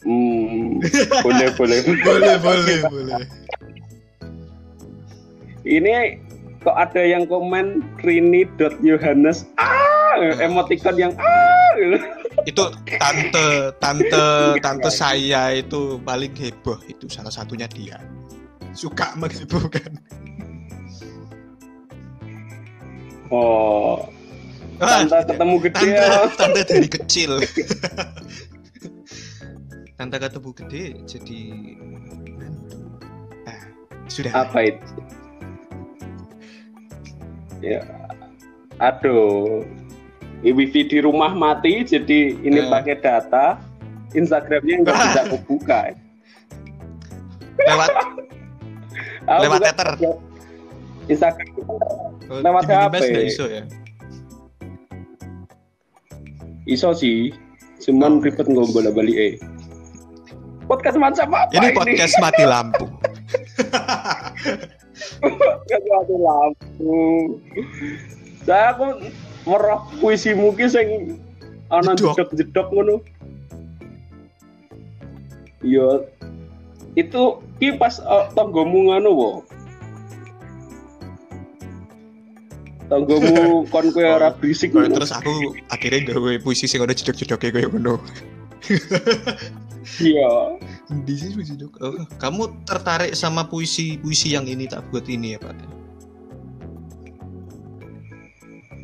Hmm, 0.05 0.85
boleh 1.25 1.49
boleh. 1.59 1.79
Boleh 2.05 2.37
boleh 2.45 2.79
boleh. 2.93 3.25
Ini 5.63 6.19
kok 6.61 6.75
ada 6.75 7.03
yang 7.03 7.25
komen 7.25 7.83
Rini 8.03 8.47
dot 8.59 8.75
Yohanes 8.83 9.47
ah 9.59 10.19
emoticon 10.43 10.95
yang 10.99 11.15
ah 11.19 11.75
itu 12.49 12.63
tante 12.99 13.47
tante 13.79 14.25
tante 14.65 14.91
saya 14.91 15.55
itu 15.55 15.99
paling 16.03 16.33
heboh. 16.35 16.79
Itu 16.89 17.07
salah 17.11 17.31
satunya 17.31 17.67
dia. 17.71 17.99
Suka 18.73 19.15
menghebohkan. 19.19 19.99
Oh. 23.33 24.09
Ah, 24.83 25.07
tante 25.07 25.31
ketemu 25.31 25.55
gede 25.63 25.79
tante 25.79 25.95
ya. 25.95 26.27
tante 26.35 26.61
dari 26.67 26.89
kecil. 26.99 27.33
Tante 29.93 30.19
ketemu 30.19 30.51
gede 30.59 30.85
jadi 31.07 31.41
ah, 33.47 33.63
sudah. 34.11 34.33
Apa 34.35 34.59
itu? 34.67 34.99
Ya 37.63 38.03
aduh 38.83 39.63
wifi 40.45 40.83
di 40.85 40.99
rumah 40.99 41.31
mati 41.31 41.83
jadi 41.83 42.35
ini 42.37 42.59
Eh. 42.59 42.67
pakai 42.67 42.99
data 42.99 43.63
Instagramnya 44.11 44.83
nggak 44.83 44.93
Ah. 44.93 45.03
bisa 45.05 45.21
kebuka 45.31 45.81
lewat 47.63 47.91
Aku 49.23 49.39
Lewat 49.39 49.61
Tether. 49.63 49.89
Instagram 51.07 51.47
oh, 52.27 52.43
Lewat 52.43 52.65
HP. 52.67 52.95
iso 53.25 53.47
ya 53.47 53.63
iso 56.65 56.91
sih 56.93 57.31
cuman 57.81 58.19
Oh. 58.19 58.23
ribet 58.23 58.47
nggak 58.47 58.67
bola 58.71 58.91
balik 58.91 59.15
eh 59.15 59.35
podcast 60.65 60.99
macam 60.99 61.27
apa 61.31 61.51
ini 61.53 61.71
podcast 61.71 62.15
mati 62.19 62.43
lampu 62.43 62.87
podcast 65.23 65.85
mati 65.85 66.15
lampu 66.17 66.99
saya 68.43 68.71
aku 68.73 68.87
merok 69.47 69.91
puisi 69.99 70.35
mungkin 70.35 70.69
sing 70.71 70.89
ana 71.73 71.97
Jedok. 71.97 72.15
jedok-jedok 72.19 72.67
ngono. 72.71 72.95
Iya. 75.63 76.07
Itu 76.95 77.41
ki 77.59 77.81
pas 77.81 77.99
uh, 78.05 78.29
tonggomu 78.37 78.93
ngono 78.93 79.11
wo. 79.11 79.31
Tonggomu 82.93 83.65
kon 83.73 83.89
kowe 83.91 84.05
ora 84.05 84.37
berisik 84.37 84.77
ngono. 84.77 84.93
terus 85.01 85.15
aku 85.15 85.57
akhirnya 85.73 86.13
gawe 86.13 86.33
puisi 86.45 86.69
sing 86.69 86.85
ada 86.85 86.95
jedok-jedoknya 86.95 87.51
kayak 87.51 87.71
ngono. 87.73 87.99
Iya. 89.99 90.63
Di 91.05 91.15
sini 91.19 91.43
puisi 91.43 91.59
oh, 91.59 92.07
kamu 92.23 92.63
tertarik 92.63 93.19
sama 93.19 93.51
puisi 93.51 93.99
puisi 93.99 94.31
yang 94.31 94.47
ini 94.47 94.71
tak 94.71 94.87
buat 94.95 95.11
ini 95.11 95.35
ya 95.35 95.43
pak 95.43 95.82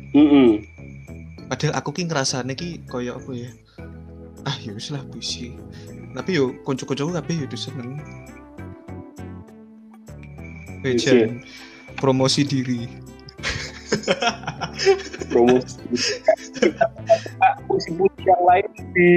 Heeh. 0.09 0.65
padahal 1.49 1.73
aku 1.77 1.89
ki 1.93 2.09
ngerasane 2.09 2.53
ki 2.53 2.85
koyo 2.85 3.17
apa 3.17 3.31
ya? 3.33 3.49
Ah 4.45 4.57
ya 4.61 4.73
wis 4.73 4.89
lah 4.93 5.01
puisi. 5.09 5.53
Tapi 6.13 6.37
yo 6.37 6.53
konco-koncoku 6.65 7.13
kabeh 7.13 7.35
yo 7.41 7.47
seneng. 7.57 7.97
Bejan 10.81 11.41
promosi 11.97 12.41
diri. 12.45 12.85
Promosi 15.29 15.77
puisi-puisi 17.65 18.21
yang 18.25 18.41
lain 18.45 18.69
di 18.93 19.09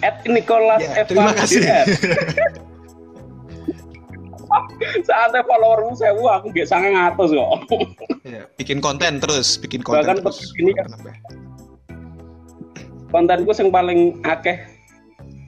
at 0.00 0.24
Nicholas 0.24 0.80
Ya, 0.80 1.04
terima 1.04 1.32
kasih. 1.36 1.60
Saatnya 5.04 5.44
followermu 5.44 5.92
sewu 5.92 6.24
aku 6.24 6.48
gak 6.56 6.68
sange 6.68 6.96
ngatus 6.96 7.36
kok 7.36 7.68
ya, 8.24 8.48
bikin 8.56 8.80
konten 8.80 9.20
terus 9.20 9.60
bikin 9.60 9.84
konten 9.84 10.00
Bahkan 10.00 10.24
terus 10.24 10.56
ini 10.56 10.72
kan- 10.72 10.88
kontenku 13.12 13.52
yang 13.52 13.68
paling 13.68 14.00
akeh 14.24 14.56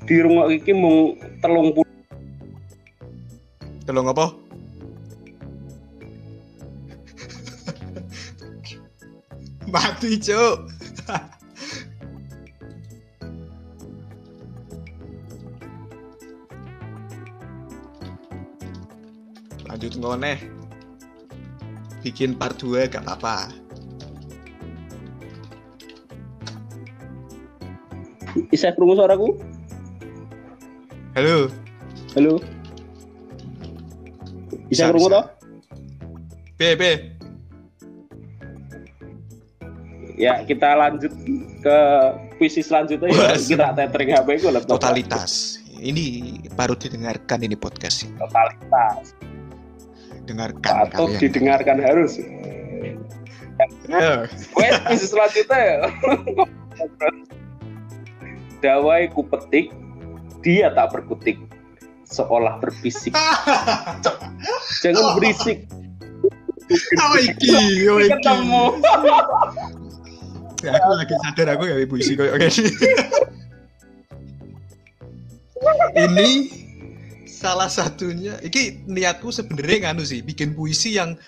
di 0.05 0.21
rumah 0.21 0.53
iki 0.53 0.77
mung 0.77 1.17
telung 1.41 1.73
puluh 1.73 1.89
Tolong 3.83 4.15
apa? 4.15 4.31
Mati, 9.75 10.23
Cuk. 10.23 10.71
Lanjut 19.83 19.99
ngoneh. 19.99 20.39
Bikin 22.07 22.39
part 22.39 22.55
2 22.55 22.87
gak 22.87 23.03
apa-apa. 23.03 23.51
Isa 28.55 28.71
krungu 28.79 28.95
suaraku 28.95 29.35
Halo. 31.19 31.51
halo 32.15 32.39
Isa 34.71 34.87
Bisa, 34.87 34.95
krungu 34.95 35.11
bisa. 35.11 35.15
toh 35.19 35.25
B, 36.55 36.61
B. 36.79 36.83
ya 40.15 40.47
kita 40.47 40.79
lanjut 40.79 41.11
ke 41.59 41.79
puisi 42.39 42.63
selanjutnya 42.63 43.11
ya 43.11 43.35
kita 43.35 43.75
tethering 43.75 44.15
HP 44.15 44.47
ku 44.47 44.55
Totalitas. 44.63 45.59
Ini 45.75 46.39
baru 46.55 46.79
didengarkan 46.79 47.43
ini 47.43 47.59
podcast. 47.59 48.07
totalitas 48.15 49.19
Dengarkan 50.23 50.87
atau 50.87 51.11
kalian. 51.11 51.21
didengarkan 51.21 51.79
harus 51.83 52.19
Ya. 53.87 54.27
Wes 54.59 55.07
selanjutnya 55.07 55.87
Dawai 58.59 59.07
ku 59.13 59.23
petik 59.23 59.71
Dia 60.43 60.73
tak 60.75 60.91
berkutik 60.91 61.39
Seolah 62.09 62.59
berbisik 62.59 63.15
Jangan 64.83 65.15
berisik 65.15 65.69
Oh 66.73 67.17
iki, 67.21 67.87
oh 67.87 68.01
iki. 68.01 68.11
Ketemu 68.17 68.65
Ya, 70.63 70.79
aku 70.79 70.91
lagi 70.95 71.15
sadar 71.27 71.59
aku 71.59 71.63
gak 71.67 71.91
puisi 71.91 72.15
kayak 72.15 72.39
gini. 72.55 72.71
Ini 75.99 76.29
salah 77.43 77.67
satunya. 77.67 78.39
Iki 78.39 78.87
niatku 78.87 79.35
sebenarnya 79.35 79.91
nganu 79.91 80.07
sih, 80.07 80.23
bikin 80.23 80.55
puisi 80.55 80.95
yang 80.95 81.19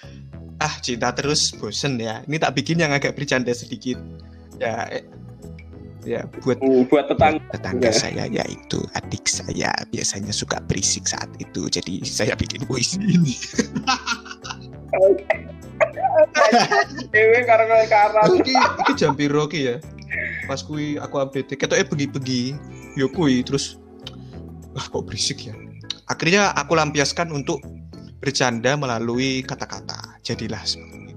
ah 0.63 0.75
cinta 0.79 1.11
terus 1.11 1.51
bosen 1.59 1.99
ya. 1.99 2.23
Ini 2.31 2.39
tak 2.39 2.55
bikin 2.55 2.79
yang 2.79 2.95
agak 2.95 3.19
bercanda 3.19 3.51
sedikit. 3.51 3.99
Ya, 4.63 4.87
eh, 4.95 5.03
ya 6.07 6.23
buat 6.47 6.63
Hmm, 6.63 6.87
Buat 6.87 7.11
tetangga 7.11 7.43
tetangga 7.51 7.91
Ya. 7.91 7.99
saya 7.99 8.25
yaitu 8.31 8.79
adik 8.95 9.27
saya 9.27 9.75
biasanya 9.91 10.31
suka 10.31 10.63
berisik 10.71 11.11
saat 11.11 11.27
itu. 11.43 11.67
Jadi 11.67 12.07
saya 12.07 12.39
bikin 12.39 12.63
puisi 12.71 13.03
ini. 13.03 13.35
Dewe 17.11 17.43
karena 17.43 17.83
karang 17.91 18.31
Terus 18.31 18.39
iki 18.47 18.55
iki 18.55 18.93
jam 18.95 19.13
piro 19.19 19.51
ki 19.51 19.61
ya? 19.67 19.77
Pas 20.47 20.63
kui 20.63 20.95
aku 21.01 21.19
update 21.19 21.59
ketoknya 21.59 21.83
pergi-pergi. 21.91 22.55
Yo 22.95 23.11
kui 23.11 23.43
terus 23.43 23.75
wah 24.71 24.87
kok 24.87 25.03
berisik 25.11 25.51
ya. 25.51 25.55
Akhirnya 26.05 26.53
aku 26.53 26.77
lampiaskan 26.77 27.33
untuk 27.33 27.65
bercanda 28.21 28.77
melalui 28.77 29.41
kata-kata. 29.45 30.21
Jadilah 30.21 30.61
seperti. 30.65 31.17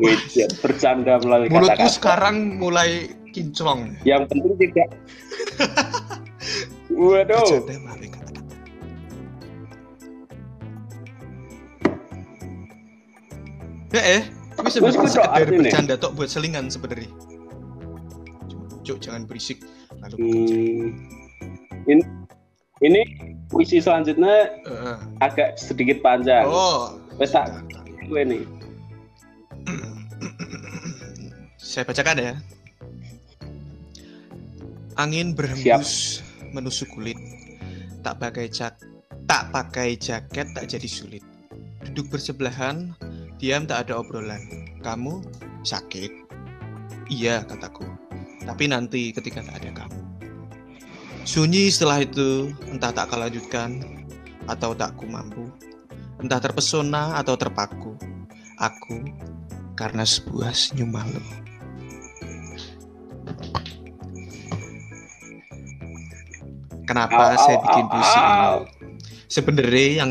Wih, 0.00 0.16
Bercanda 0.64 1.20
melalui 1.20 1.52
Mulutku 1.52 1.76
kata-kata 1.76 1.92
sekarang 1.92 2.56
mulai 2.56 3.12
kinclong. 3.36 3.92
Yang 4.08 4.32
penting 4.32 4.54
tidak 4.56 4.88
Waduh 6.92 7.44
Bercanda 7.44 7.74
melalui 7.76 8.08
kata-kata. 8.08 8.40
Ya 13.92 14.00
eh, 14.00 14.22
tapi 14.56 14.68
sebenarnya 14.72 15.04
sekedar 15.04 15.48
bercanda 15.52 15.94
tok 16.00 16.12
buat 16.16 16.28
selingan 16.32 16.72
sebenarnya. 16.72 17.12
Cuk, 18.82 18.98
jangan 18.98 19.28
berisik. 19.28 19.60
Lalu 20.00 20.16
Hmm. 20.16 20.88
Ini 21.82 22.02
ini 22.82 23.02
puisi 23.46 23.78
selanjutnya 23.78 24.50
Eh, 24.66 24.96
agak 25.22 25.56
sedikit 25.56 26.02
panjang. 26.02 26.44
Oh, 26.46 26.98
Wes 27.16 27.32
tak 27.32 27.48
gue 28.08 28.22
nih. 28.26 28.44
Saya 31.56 31.88
bacakan 31.88 32.18
ya. 32.20 32.34
Angin 35.00 35.32
berhembus 35.32 36.20
menusuk 36.52 36.90
kulit. 36.92 37.16
Tak 38.04 38.20
pakai 38.20 38.50
jak 38.52 38.76
tak 39.24 39.48
pakai 39.54 39.96
jaket 39.96 40.52
tak 40.52 40.68
jadi 40.68 40.88
sulit. 40.90 41.24
Duduk 41.88 42.12
bersebelahan, 42.12 42.92
diam 43.40 43.64
tak 43.64 43.88
ada 43.88 44.02
obrolan. 44.04 44.42
Kamu 44.84 45.24
sakit? 45.64 46.10
Iya, 47.08 47.46
kataku. 47.48 47.86
Tapi 48.42 48.64
nanti 48.68 49.14
ketika 49.14 49.40
tak 49.40 49.62
ada 49.62 49.70
kamu. 49.86 50.01
Sunyi 51.22 51.70
setelah 51.70 52.02
itu, 52.02 52.50
entah 52.68 52.90
tak 52.90 53.08
akan 53.10 53.18
lanjutkan 53.28 53.70
atau 54.50 54.74
tak 54.74 54.98
ku 54.98 55.06
mampu. 55.06 55.46
entah 56.22 56.38
terpesona 56.38 57.18
atau 57.18 57.34
terpaku. 57.34 57.98
Aku 58.54 59.02
karena 59.74 60.06
sebuah 60.06 60.54
senyum 60.54 60.94
malu. 60.94 61.18
Kenapa 66.82 67.38
saya 67.38 67.56
bikin 67.62 67.84
puisi 67.88 68.18
ini? 68.18 68.48
Sebenarnya 69.30 69.88
yang 70.04 70.10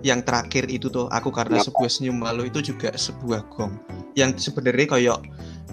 yang 0.00 0.20
terakhir 0.24 0.64
itu 0.72 0.88
tuh 0.88 1.08
aku 1.12 1.28
karena 1.28 1.60
sebuah 1.60 1.90
senyum 1.90 2.24
malu 2.24 2.48
itu 2.48 2.72
juga 2.72 2.88
sebuah 2.96 3.44
gong 3.52 3.76
yang 4.16 4.32
sebenarnya 4.32 4.96
kayak 4.96 5.18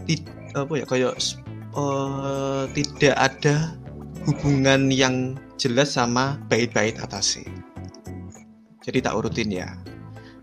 ti- 0.04 0.28
apa 0.52 0.74
ya 0.76 0.84
kayak 0.84 1.14
s- 1.16 1.40
eh, 1.72 2.64
tidak 2.76 3.16
ada 3.16 3.56
hubungan 4.28 4.92
yang 4.92 5.40
jelas 5.56 5.96
sama 5.96 6.36
bait-bait 6.52 7.00
atasnya. 7.00 7.48
Jadi 8.84 9.00
tak 9.00 9.16
urutin 9.16 9.52
ya 9.52 9.72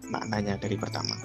maknanya 0.09 0.57
dari 0.57 0.77
pertama. 0.81 1.17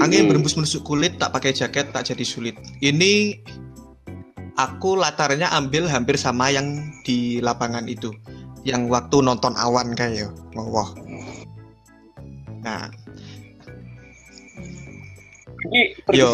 Angin 0.00 0.28
berembus 0.28 0.56
menusuk 0.56 0.84
kulit, 0.84 1.16
tak 1.16 1.32
pakai 1.32 1.56
jaket, 1.56 1.92
tak 1.92 2.04
jadi 2.12 2.24
sulit. 2.24 2.56
Ini 2.84 3.40
aku 4.56 5.00
latarnya 5.00 5.48
ambil 5.56 5.88
hampir 5.88 6.20
sama 6.20 6.52
yang 6.52 6.92
di 7.08 7.40
lapangan 7.40 7.88
itu, 7.88 8.12
yang 8.68 8.86
waktu 8.92 9.24
nonton 9.24 9.56
awan 9.56 9.96
kayak 9.96 10.28
wah. 10.54 10.92
Nah, 12.60 12.92
Ini 15.58 15.80
yo 16.14 16.30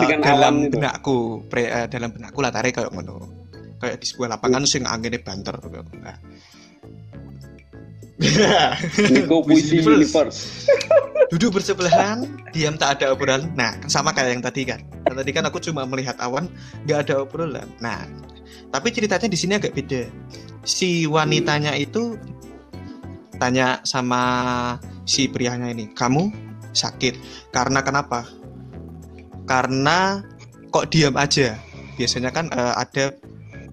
dengan 0.00 0.20
dalam 0.24 0.54
benakku, 0.72 1.44
pre, 1.50 1.68
eh, 1.68 1.86
dalam 1.92 2.08
benakku 2.14 2.38
latarnya 2.40 2.72
kayak 2.72 2.90
ngono. 2.94 3.43
Kayak 3.84 4.00
di 4.00 4.06
sebuah 4.08 4.28
lapangan 4.40 4.64
sing 4.64 4.88
anginnya 4.88 5.20
banter. 5.20 5.60
Nah. 6.00 6.16
Nico 9.12 9.44
Puisi 9.44 9.84
Universe. 9.84 10.70
duduk 11.34 11.58
bersebelahan, 11.58 12.30
diam 12.54 12.78
tak 12.78 13.00
ada 13.00 13.10
obrolan. 13.10 13.50
Nah, 13.58 13.74
kan 13.82 13.90
sama 13.90 14.14
kayak 14.14 14.38
yang 14.38 14.44
tadi 14.44 14.62
kan. 14.62 14.80
Yang 15.10 15.16
tadi 15.24 15.30
kan 15.34 15.44
aku 15.50 15.58
cuma 15.58 15.82
melihat 15.82 16.14
awan, 16.22 16.46
nggak 16.86 17.08
ada 17.08 17.14
obrolan. 17.26 17.66
Nah, 17.82 18.06
tapi 18.70 18.94
ceritanya 18.94 19.26
di 19.26 19.38
sini 19.38 19.58
agak 19.58 19.74
beda. 19.74 20.06
Si 20.62 21.10
wanitanya 21.10 21.74
itu 21.74 22.16
tanya 23.42 23.82
sama 23.82 24.22
si 25.04 25.26
prianya 25.26 25.74
ini, 25.74 25.90
kamu 25.92 26.30
sakit 26.70 27.18
karena 27.50 27.82
kenapa? 27.82 28.30
Karena 29.44 30.22
kok 30.70 30.88
diam 30.94 31.18
aja. 31.18 31.58
Biasanya 31.98 32.30
kan 32.34 32.46
eh, 32.50 32.74
ada 32.74 33.14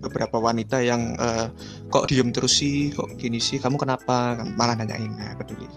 beberapa 0.01 0.41
wanita 0.41 0.81
yang 0.81 1.13
eh, 1.15 1.47
kok 1.87 2.09
diam 2.09 2.33
terus 2.33 2.57
sih, 2.57 2.89
kok 2.91 3.13
gini 3.21 3.37
sih, 3.37 3.61
kamu 3.61 3.77
kenapa? 3.77 4.41
Malah 4.57 4.75
nanyain, 4.81 5.13
nah, 5.13 5.37
peduli. 5.37 5.69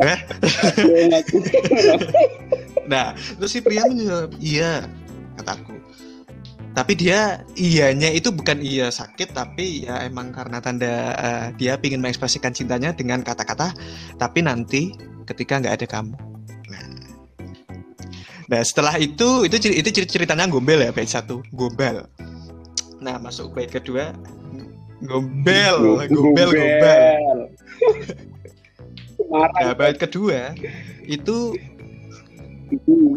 Eh? 0.00 0.18
Nah, 2.90 3.14
terus 3.38 3.54
si 3.54 3.62
pria 3.62 3.86
menjawab, 3.86 4.34
iya, 4.42 4.82
kataku. 5.38 5.78
Tapi 6.74 6.92
dia 6.98 7.46
iyanya 7.54 8.10
itu 8.10 8.34
bukan 8.34 8.58
iya 8.58 8.90
sakit, 8.90 9.30
tapi 9.30 9.86
ya 9.86 10.02
emang 10.02 10.34
karena 10.34 10.58
tanda 10.58 11.14
eh, 11.14 11.46
dia 11.54 11.78
ingin 11.78 12.02
mengekspresikan 12.02 12.50
cintanya 12.50 12.90
dengan 12.90 13.22
kata-kata, 13.22 13.70
tapi 14.18 14.42
nanti 14.42 14.90
ketika 15.22 15.62
nggak 15.62 15.74
ada 15.78 15.86
kamu. 15.86 16.14
Nah, 16.70 16.86
nah 18.50 18.60
setelah 18.62 18.98
itu 18.98 19.46
itu 19.46 19.70
itu 19.70 19.88
ceri- 19.94 20.10
ceritanya 20.10 20.50
gombel 20.50 20.82
ya 20.82 20.90
bait 20.90 21.10
satu, 21.10 21.42
gombal. 21.54 22.10
Nah 23.00 23.16
masuk 23.16 23.56
bait 23.56 23.72
kedua, 23.72 24.12
gombel, 25.00 26.04
gombel, 26.12 26.48
gombel. 26.52 27.48
Nah 29.32 29.72
bait 29.72 29.96
kedua 29.96 30.52
itu 31.08 31.56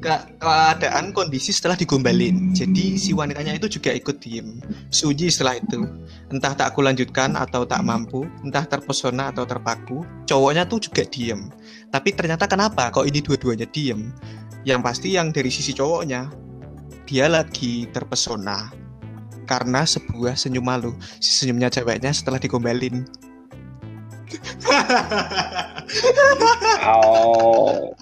ke- 0.02 0.26
keadaan 0.40 1.14
kondisi 1.14 1.54
setelah 1.54 1.78
digombalin. 1.78 2.56
Jadi 2.56 2.98
si 2.98 3.12
wanitanya 3.14 3.54
itu 3.54 3.68
juga 3.70 3.94
ikut 3.94 4.18
diem. 4.24 4.58
Sunyi 4.90 5.30
setelah 5.30 5.60
itu. 5.60 5.86
Entah 6.34 6.58
tak 6.58 6.74
aku 6.74 6.82
lanjutkan 6.82 7.38
atau 7.38 7.68
tak 7.68 7.84
mampu, 7.86 8.26
entah 8.42 8.66
terpesona 8.66 9.30
atau 9.30 9.46
terpaku, 9.46 10.02
cowoknya 10.26 10.66
tuh 10.66 10.82
juga 10.82 11.06
diem. 11.06 11.52
Tapi 11.94 12.10
ternyata 12.16 12.50
kenapa 12.50 12.90
kok 12.90 13.06
ini 13.06 13.22
dua-duanya 13.22 13.70
diem? 13.70 14.10
Yang 14.64 14.80
pasti 14.82 15.08
yang 15.14 15.30
dari 15.30 15.52
sisi 15.52 15.76
cowoknya 15.76 16.32
dia 17.04 17.28
lagi 17.28 17.86
terpesona 17.92 18.83
karena 19.44 19.84
sebuah 19.84 20.34
senyum 20.34 20.64
malu. 20.64 20.92
Si 21.18 21.32
senyumnya 21.34 21.68
ceweknya 21.68 22.12
setelah 22.12 22.38
digombalin. 22.38 23.04
Oh. 26.84 27.94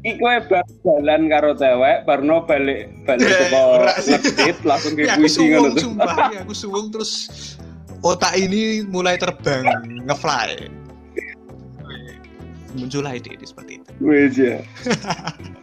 Iku 0.00 0.24
bar 0.48 0.64
jalan 0.80 1.28
karo 1.28 1.52
cewek, 1.52 2.08
barno 2.08 2.48
balik 2.48 2.88
balik 3.04 3.28
Eh, 3.28 3.52
ora 3.52 3.92
sih. 4.00 4.16
ngedit 4.16 4.64
langsung 4.64 4.96
ke 4.96 5.04
Ya, 5.04 5.12
aku 5.12 5.28
puisi 5.28 5.44
ngono 5.44 5.68
tuh. 5.70 5.82
sumpah 5.84 6.16
ya, 6.32 6.40
aku 6.40 6.54
suwung 6.56 6.88
terus 6.88 7.12
otak 8.00 8.32
ini 8.32 8.80
mulai 8.88 9.20
terbang 9.20 9.60
ngefly 10.08 10.72
muncullah 12.72 13.12
ide 13.12 13.36
ide 13.36 13.44
seperti 13.44 13.76
itu 13.76 13.90
Wes 14.00 14.34
ya. 14.40 14.56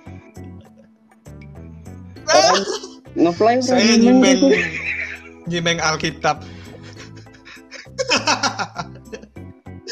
Ngefly 3.17 3.55
saya 3.59 3.95
nyimeng 3.97 4.41
nyimeng 5.47 5.79
Alkitab 5.79 6.43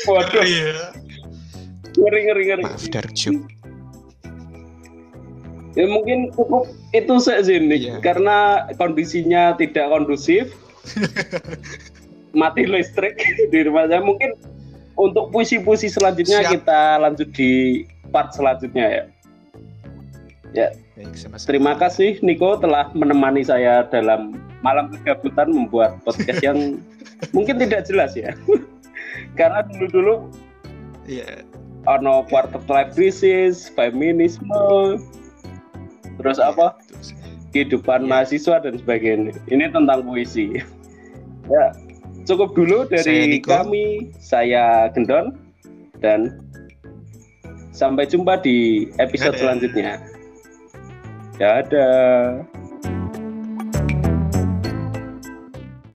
Waduh, 0.05 0.43
Iya. 0.45 0.93
ngeri 1.95 2.19
ngeri 2.27 2.43
ngeri. 2.45 2.63
maaf 2.63 2.85
dark 2.91 3.15
joke 3.15 3.41
Ya 5.75 5.89
mungkin 5.91 6.31
cukup 6.31 6.71
itu 6.93 7.15
saja 7.19 7.51
Iya. 7.51 7.99
karena 7.99 8.63
kondisinya 8.79 9.59
tidak 9.59 9.91
kondusif. 9.91 10.55
Mati 12.39 12.63
listrik 12.63 13.19
di 13.51 13.59
rumah 13.63 13.83
saya. 13.91 13.99
Mungkin 13.99 14.39
untuk 14.95 15.35
puisi-puisi 15.35 15.91
selanjutnya 15.91 16.47
Siap. 16.47 16.51
kita 16.55 16.79
lanjut 17.03 17.27
di 17.35 17.83
part 18.07 18.31
selanjutnya 18.31 19.03
ya. 20.55 20.67
Baik 20.95 21.13
sama 21.15 21.35
Terima 21.37 21.73
kasih 21.75 22.17
Niko 22.23 22.55
telah 22.57 22.87
menemani 22.95 23.43
saya 23.43 23.83
dalam 23.87 24.39
malam 24.63 24.89
kegabutan 24.91 25.51
membuat 25.51 25.99
podcast 26.01 26.39
yang 26.41 26.79
mungkin 27.35 27.59
tidak 27.59 27.85
jelas 27.85 28.15
ya. 28.15 28.31
Karena 29.39 29.63
dulu-dulu 29.67 30.31
Iya. 31.05 31.45
ono 31.85 32.25
quarter 32.25 32.57
life 32.65 32.97
crisis, 32.97 33.69
feminisme, 33.69 34.97
terus 36.17 36.41
apa? 36.41 36.73
Terus, 36.89 37.13
kehidupan 37.53 38.03
Iya. 38.03 38.09
mahasiswa 38.09 38.55
dan 38.65 38.81
sebagainya. 38.81 39.37
Ini 39.53 39.69
tentang 39.69 40.01
puisi. 40.01 40.59
ya, 41.45 41.65
cukup 42.25 42.57
dulu 42.57 42.89
Saya 42.89 43.05
dari 43.05 43.37
Niko. 43.37 43.53
kami. 43.53 44.09
Saya 44.17 44.89
Gendon 44.97 45.37
dan 46.01 46.41
sampai 47.69 48.09
jumpa 48.09 48.41
di 48.41 48.89
episode 48.97 49.37
selanjutnya. 49.37 50.01
Dadah. 51.35 52.47